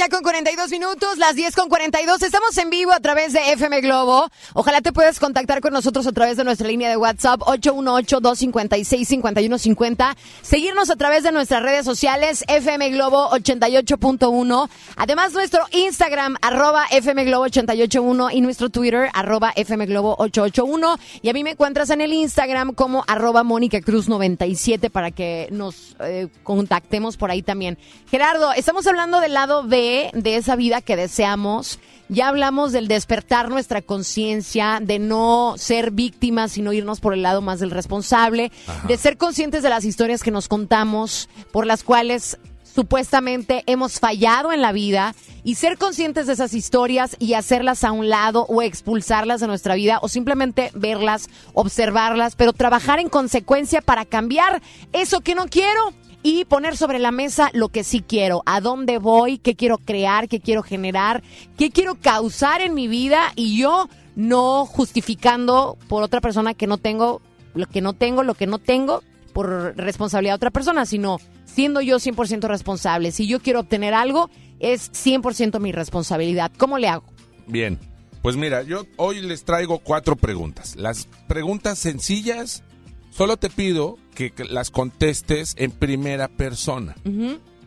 [0.00, 2.22] ya con 42 minutos, las 10 con 42.
[2.22, 4.30] Estamos en vivo a través de FM Globo.
[4.54, 10.16] Ojalá te puedas contactar con nosotros a través de nuestra línea de WhatsApp 818-256-5150.
[10.40, 14.70] Seguirnos a través de nuestras redes sociales FM Globo 88.1.
[14.96, 20.98] Además nuestro Instagram arroba FM Globo 881 y nuestro Twitter arroba FM Globo 881.
[21.20, 25.48] Y a mí me encuentras en el Instagram como arroba Mónica Cruz 97 para que
[25.50, 27.76] nos eh, contactemos por ahí también.
[28.10, 31.78] Gerardo, estamos hablando del lado B de esa vida que deseamos.
[32.08, 37.40] Ya hablamos del despertar nuestra conciencia, de no ser víctimas, sino irnos por el lado
[37.40, 38.50] más del responsable,
[38.88, 42.36] de ser conscientes de las historias que nos contamos, por las cuales
[42.74, 45.14] supuestamente hemos fallado en la vida
[45.44, 49.74] y ser conscientes de esas historias y hacerlas a un lado o expulsarlas de nuestra
[49.74, 54.62] vida o simplemente verlas, observarlas, pero trabajar en consecuencia para cambiar
[54.92, 58.98] eso que no quiero y poner sobre la mesa lo que sí quiero, a dónde
[58.98, 61.22] voy, qué quiero crear, qué quiero generar,
[61.56, 66.78] qué quiero causar en mi vida y yo no justificando por otra persona que no
[66.78, 67.22] tengo
[67.54, 69.02] lo que no tengo, lo que no tengo
[69.32, 73.12] por responsabilidad de otra persona, sino siendo yo 100% responsable.
[73.12, 76.52] Si yo quiero obtener algo, es 100% mi responsabilidad.
[76.56, 77.04] ¿Cómo le hago?
[77.46, 77.78] Bien,
[78.22, 80.76] pues mira, yo hoy les traigo cuatro preguntas.
[80.76, 82.62] Las preguntas sencillas,
[83.10, 86.94] solo te pido que las contestes en primera persona,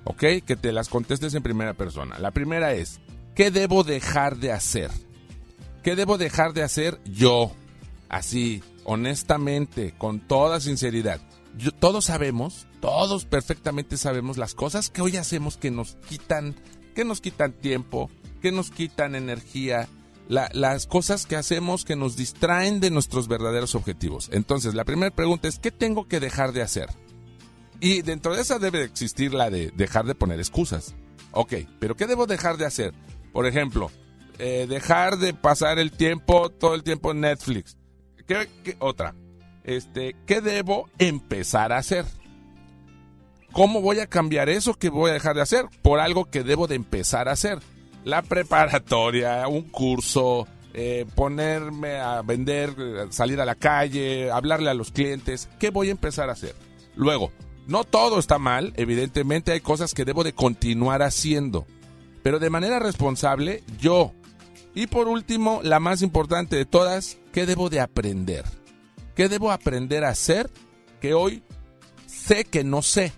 [0.06, 0.24] ¿ok?
[0.46, 2.18] Que te las contestes en primera persona.
[2.20, 3.00] La primera es,
[3.36, 4.92] ¿qué debo dejar de hacer?
[5.84, 7.52] ¿Qué debo dejar de hacer yo?
[8.10, 11.20] Así, honestamente, con toda sinceridad.
[11.58, 16.56] Yo- todos sabemos, todos perfectamente sabemos las cosas que hoy hacemos que nos quitan,
[16.96, 18.10] que nos quitan tiempo,
[18.42, 19.88] que nos quitan energía,
[20.28, 24.30] la- las cosas que hacemos que nos distraen de nuestros verdaderos objetivos.
[24.32, 26.90] Entonces, la primera pregunta es, ¿qué tengo que dejar de hacer?
[27.80, 30.96] Y dentro de esa debe existir la de dejar de poner excusas.
[31.32, 32.94] Ok, pero ¿qué debo dejar de hacer?
[33.34, 33.92] Por ejemplo,
[34.40, 37.78] eh, dejar de pasar el tiempo, todo el tiempo en Netflix.
[38.26, 39.16] ¿Qué, qué- otra?
[39.64, 42.06] Este, ¿qué debo empezar a hacer?
[43.52, 45.66] ¿Cómo voy a cambiar eso que voy a dejar de hacer?
[45.82, 47.60] Por algo que debo de empezar a hacer.
[48.06, 52.76] La preparatoria, un curso, eh, ponerme a vender,
[53.12, 55.48] salir a la calle, hablarle a los clientes.
[55.60, 56.56] ¿Qué voy a empezar a hacer?
[56.96, 57.32] Luego,
[57.68, 61.66] no todo está mal, evidentemente hay cosas que debo de continuar haciendo,
[62.24, 64.12] pero de manera responsable yo.
[64.76, 68.44] Y por último, la más importante de todas, ¿qué debo de aprender?
[69.16, 70.50] ¿Qué debo aprender a hacer
[71.00, 71.44] que hoy
[72.08, 73.14] sé que no sé?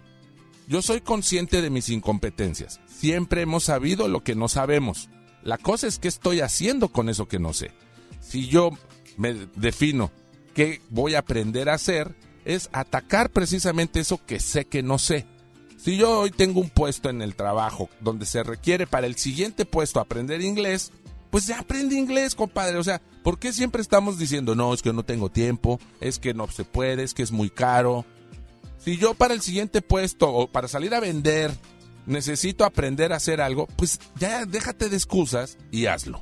[0.68, 2.80] Yo soy consciente de mis incompetencias.
[2.88, 5.10] Siempre hemos sabido lo que no sabemos.
[5.44, 7.72] La cosa es qué estoy haciendo con eso que no sé.
[8.20, 8.72] Si yo
[9.18, 10.12] me defino
[10.56, 12.16] qué voy a aprender a hacer,
[12.46, 15.28] es atacar precisamente eso que sé que no sé.
[15.78, 19.66] Si yo hoy tengo un puesto en el trabajo donde se requiere para el siguiente
[19.66, 20.92] puesto aprender inglés,
[21.30, 22.78] pues ya aprende inglés, compadre.
[22.78, 26.34] O sea, ¿por qué siempre estamos diciendo, no, es que no tengo tiempo, es que
[26.34, 28.06] no se puede, es que es muy caro?
[28.86, 31.52] Si yo para el siguiente puesto o para salir a vender
[32.06, 36.20] necesito aprender a hacer algo, pues ya déjate de excusas y hazlo.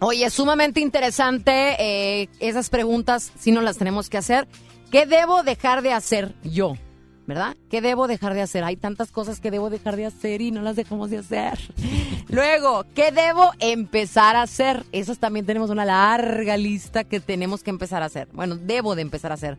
[0.00, 1.76] Oye, es sumamente interesante.
[1.78, 4.46] eh, esas preguntas sí nos las tenemos que hacer.
[4.90, 6.74] ¿Qué debo dejar de hacer yo?
[7.26, 7.56] ¿Verdad?
[7.70, 8.62] ¿Qué debo dejar de hacer?
[8.62, 11.58] Hay tantas cosas que debo dejar de hacer y no las dejamos de hacer.
[12.28, 14.84] Luego, ¿qué debo empezar a hacer?
[14.92, 18.28] Esas también tenemos una larga lista que tenemos que empezar a hacer.
[18.34, 19.56] Bueno, debo de empezar a hacer.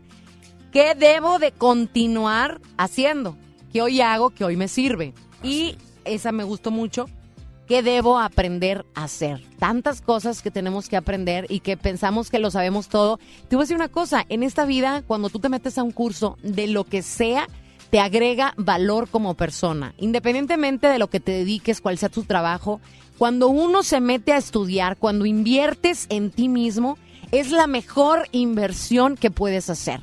[0.72, 3.36] ¿Qué debo de continuar haciendo?
[3.74, 5.12] ¿Qué hoy hago que hoy me sirve?
[5.42, 5.76] Y
[6.06, 7.10] esa me gustó mucho.
[7.68, 9.44] ¿Qué debo aprender a hacer?
[9.58, 13.18] Tantas cosas que tenemos que aprender y que pensamos que lo sabemos todo.
[13.48, 15.92] Te voy a decir una cosa, en esta vida, cuando tú te metes a un
[15.92, 17.48] curso de lo que sea,
[17.90, 22.80] te agrega valor como persona, independientemente de lo que te dediques, cuál sea tu trabajo.
[23.18, 26.96] Cuando uno se mete a estudiar, cuando inviertes en ti mismo,
[27.30, 30.00] es la mejor inversión que puedes hacer.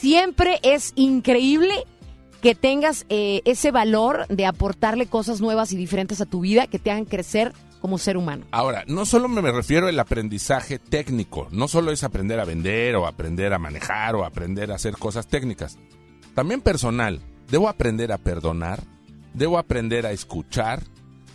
[0.00, 1.74] Siempre es increíble
[2.40, 6.78] que tengas eh, ese valor de aportarle cosas nuevas y diferentes a tu vida que
[6.78, 7.52] te hagan crecer
[7.82, 8.46] como ser humano.
[8.50, 13.06] Ahora, no solo me refiero al aprendizaje técnico, no solo es aprender a vender o
[13.06, 15.76] aprender a manejar o aprender a hacer cosas técnicas,
[16.34, 17.20] también personal.
[17.50, 18.80] Debo aprender a perdonar,
[19.34, 20.82] debo aprender a escuchar,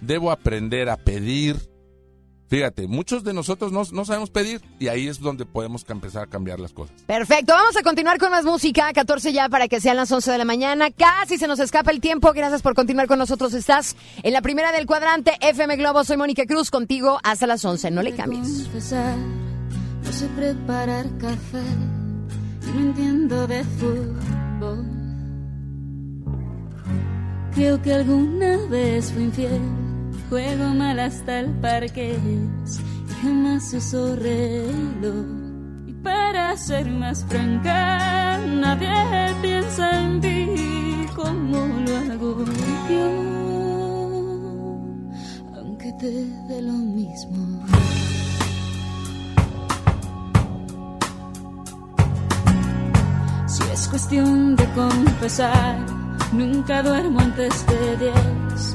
[0.02, 1.58] debo aprender a pedir.
[2.48, 6.28] Fíjate, muchos de nosotros no, no sabemos pedir y ahí es donde podemos empezar a
[6.28, 6.96] cambiar las cosas.
[7.08, 10.38] Perfecto, vamos a continuar con más música, 14 ya para que sean las 11 de
[10.38, 10.92] la mañana.
[10.92, 13.54] Casi se nos escapa el tiempo, gracias por continuar con nosotros.
[13.54, 17.90] Estás en la primera del cuadrante FM Globo, soy Mónica Cruz, contigo hasta las 11,
[17.92, 18.64] no le cambies.
[18.64, 21.64] confesar, no sé preparar café
[22.68, 24.86] y no entiendo de fútbol.
[27.56, 29.62] Creo que alguna vez fui infiel,
[30.30, 32.18] juego mal hasta el parque
[33.22, 35.26] jamás uso reloj.
[35.88, 38.90] Y para ser más franca, nadie
[39.42, 42.46] piensa en ti como lo hago
[42.90, 43.08] yo,
[45.56, 46.12] aunque te
[46.50, 47.66] dé lo mismo.
[53.48, 55.78] Si es cuestión de confesar,
[56.34, 58.75] nunca duermo antes de 10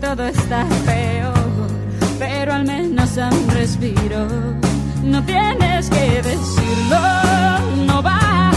[0.00, 1.34] todo está peor,
[2.18, 4.26] pero al menos un respiro.
[5.02, 6.98] No tienes que decirlo,
[7.86, 8.55] no vas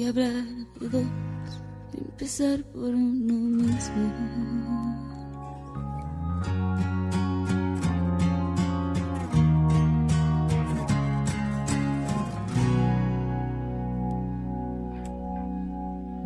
[0.00, 0.32] que hablar
[0.80, 1.06] de dos,
[1.92, 4.10] empezar por uno mismo.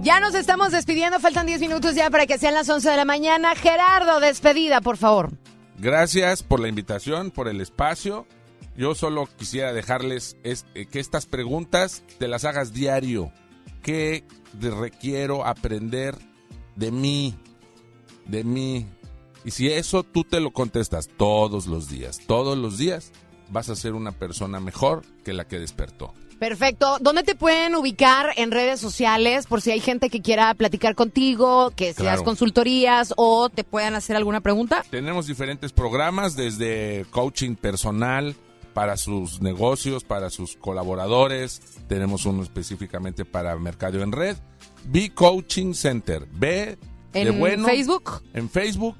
[0.03, 3.05] Ya nos estamos despidiendo, faltan 10 minutos ya para que sean las 11 de la
[3.07, 3.55] mañana.
[3.55, 5.33] Gerardo, despedida, por favor.
[5.79, 8.27] Gracias por la invitación, por el espacio.
[8.77, 13.33] Yo solo quisiera dejarles es- eh, que estas preguntas te las hagas diario.
[13.85, 14.24] ¿Qué
[14.59, 16.16] requiero aprender
[16.74, 17.35] de mí?
[18.24, 18.86] De mí.
[19.44, 23.12] Y si eso tú te lo contestas todos los días, todos los días,
[23.51, 26.15] vas a ser una persona mejor que la que despertó.
[26.39, 26.97] Perfecto.
[27.02, 31.70] ¿Dónde te pueden ubicar en redes sociales por si hay gente que quiera platicar contigo,
[31.77, 34.82] que seas consultorías o te puedan hacer alguna pregunta?
[34.90, 38.35] Tenemos diferentes programas, desde coaching personal
[38.75, 41.63] para sus negocios, para sus colaboradores.
[41.89, 44.37] Tenemos uno específicamente para mercado en red.
[44.87, 46.27] B Coaching Center.
[46.31, 46.77] B
[47.13, 47.67] de ¿En bueno.
[47.67, 48.23] Facebook?
[48.35, 48.97] En Facebook,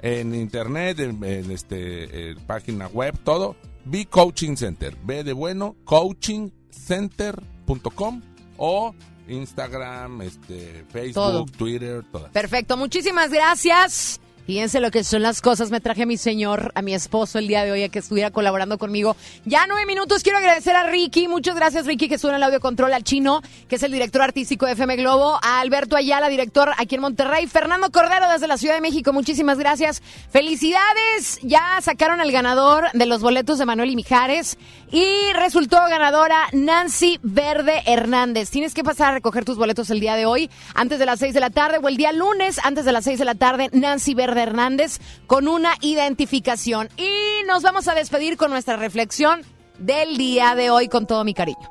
[0.00, 3.56] en internet, en, en este página web, todo.
[3.84, 4.96] B Coaching Center.
[5.02, 8.22] B de bueno, coachingcenter.com
[8.56, 8.94] o
[9.28, 11.44] Instagram, este, Facebook, Todo.
[11.46, 12.30] Twitter, todas.
[12.30, 14.20] Perfecto, muchísimas gracias.
[14.46, 15.70] Fíjense lo que son las cosas.
[15.70, 18.30] Me traje a mi señor, a mi esposo el día de hoy a que estuviera
[18.30, 19.16] colaborando conmigo.
[19.46, 20.22] Ya nueve minutos.
[20.22, 21.28] Quiero agradecer a Ricky.
[21.28, 22.92] Muchas gracias, Ricky, que en el audio control.
[22.92, 25.38] Al chino, que es el director artístico de FM Globo.
[25.42, 27.46] A Alberto Ayala, director aquí en Monterrey.
[27.46, 29.14] Fernando Cordero, desde la Ciudad de México.
[29.14, 30.02] Muchísimas gracias.
[30.30, 31.38] Felicidades.
[31.42, 34.58] Ya sacaron al ganador de los boletos de Manuel y Mijares.
[34.92, 38.50] Y resultó ganadora Nancy Verde Hernández.
[38.50, 41.32] Tienes que pasar a recoger tus boletos el día de hoy, antes de las seis
[41.34, 44.14] de la tarde, o el día lunes, antes de las seis de la tarde, Nancy
[44.14, 46.88] Verde Hernández, con una identificación.
[46.96, 49.42] Y nos vamos a despedir con nuestra reflexión
[49.78, 51.70] del día de hoy, con todo mi cariño.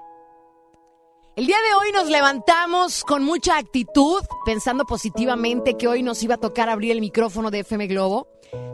[1.35, 6.35] El día de hoy nos levantamos con mucha actitud, pensando positivamente que hoy nos iba
[6.35, 8.27] a tocar abrir el micrófono de FM Globo,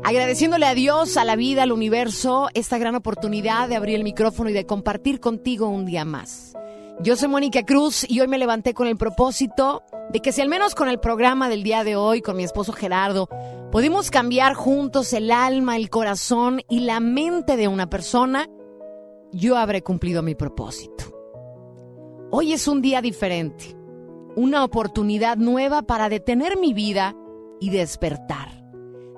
[0.03, 4.49] agradeciéndole a Dios, a la vida, al universo, esta gran oportunidad de abrir el micrófono
[4.49, 6.49] y de compartir contigo un día más.
[7.02, 10.50] Yo soy Mónica Cruz y hoy me levanté con el propósito de que si al
[10.50, 13.30] menos con el programa del día de hoy, con mi esposo Gerardo,
[13.72, 18.50] pudimos cambiar juntos el alma, el corazón y la mente de una persona,
[19.32, 21.06] yo habré cumplido mi propósito.
[22.32, 23.78] Hoy es un día diferente,
[24.36, 27.16] una oportunidad nueva para detener mi vida
[27.62, 28.62] y despertar.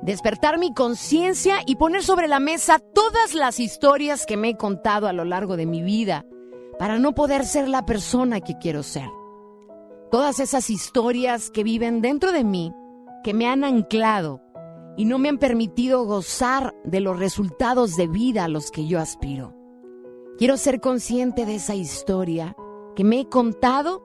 [0.04, 5.08] Despertar mi conciencia y poner sobre la mesa todas las historias que me he contado
[5.08, 6.28] a lo largo de mi vida
[6.82, 9.08] para no poder ser la persona que quiero ser.
[10.10, 12.74] Todas esas historias que viven dentro de mí,
[13.24, 14.42] que me han anclado
[14.98, 19.00] y no me han permitido gozar de los resultados de vida a los que yo
[19.00, 19.54] aspiro.
[20.40, 22.56] Quiero ser consciente de esa historia
[22.96, 24.04] que me he contado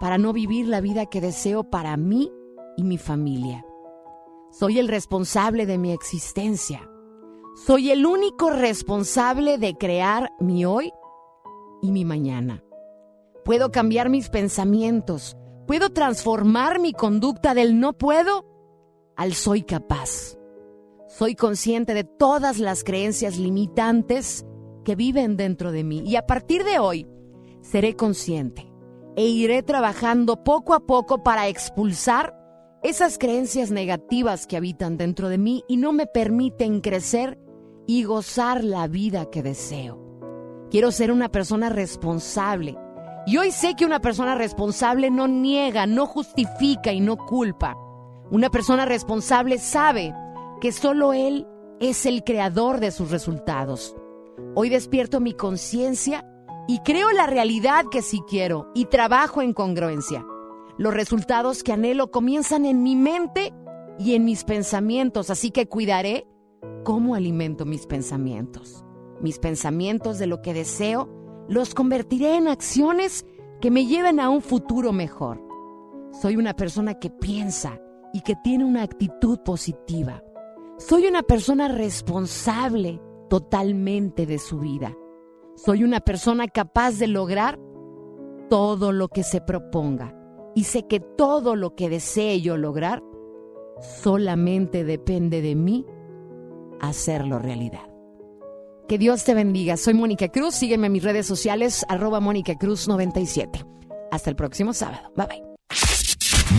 [0.00, 2.32] para no vivir la vida que deseo para mí
[2.78, 3.62] y mi familia.
[4.52, 6.88] Soy el responsable de mi existencia.
[7.66, 10.94] Soy el único responsable de crear mi hoy
[11.82, 12.62] y mi mañana.
[13.44, 15.36] Puedo cambiar mis pensamientos.
[15.66, 18.44] Puedo transformar mi conducta del no puedo
[19.16, 20.36] al soy capaz.
[21.08, 24.44] Soy consciente de todas las creencias limitantes
[24.84, 27.06] que viven dentro de mí y a partir de hoy
[27.60, 28.70] seré consciente
[29.16, 32.36] e iré trabajando poco a poco para expulsar
[32.82, 37.38] esas creencias negativas que habitan dentro de mí y no me permiten crecer
[37.86, 40.05] y gozar la vida que deseo.
[40.70, 42.76] Quiero ser una persona responsable.
[43.26, 47.76] Y hoy sé que una persona responsable no niega, no justifica y no culpa.
[48.30, 50.14] Una persona responsable sabe
[50.60, 51.46] que solo él
[51.80, 53.94] es el creador de sus resultados.
[54.54, 56.24] Hoy despierto mi conciencia
[56.66, 60.26] y creo la realidad que sí quiero y trabajo en congruencia.
[60.78, 63.54] Los resultados que anhelo comienzan en mi mente
[63.98, 66.26] y en mis pensamientos, así que cuidaré
[66.84, 68.85] cómo alimento mis pensamientos.
[69.20, 71.08] Mis pensamientos de lo que deseo
[71.48, 73.24] los convertiré en acciones
[73.60, 75.42] que me lleven a un futuro mejor.
[76.20, 77.80] Soy una persona que piensa
[78.12, 80.22] y que tiene una actitud positiva.
[80.78, 84.96] Soy una persona responsable totalmente de su vida.
[85.54, 87.58] Soy una persona capaz de lograr
[88.50, 90.14] todo lo que se proponga.
[90.54, 93.02] Y sé que todo lo que desee yo lograr
[93.80, 95.86] solamente depende de mí
[96.80, 97.85] hacerlo realidad.
[98.88, 99.76] Que Dios te bendiga.
[99.76, 100.54] Soy Mónica Cruz.
[100.54, 103.64] Sígueme en mis redes sociales, arroba Mónica Cruz 97.
[104.12, 105.12] Hasta el próximo sábado.
[105.16, 105.42] Bye bye.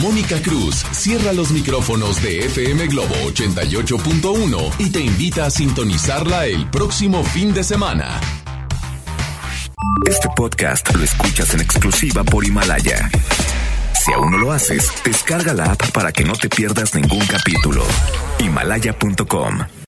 [0.01, 6.69] Mónica Cruz cierra los micrófonos de FM Globo 88.1 y te invita a sintonizarla el
[6.69, 8.19] próximo fin de semana.
[10.05, 13.09] Este podcast lo escuchas en exclusiva por Himalaya.
[13.93, 17.83] Si aún no lo haces, descarga la app para que no te pierdas ningún capítulo.
[18.39, 19.67] Himalaya.com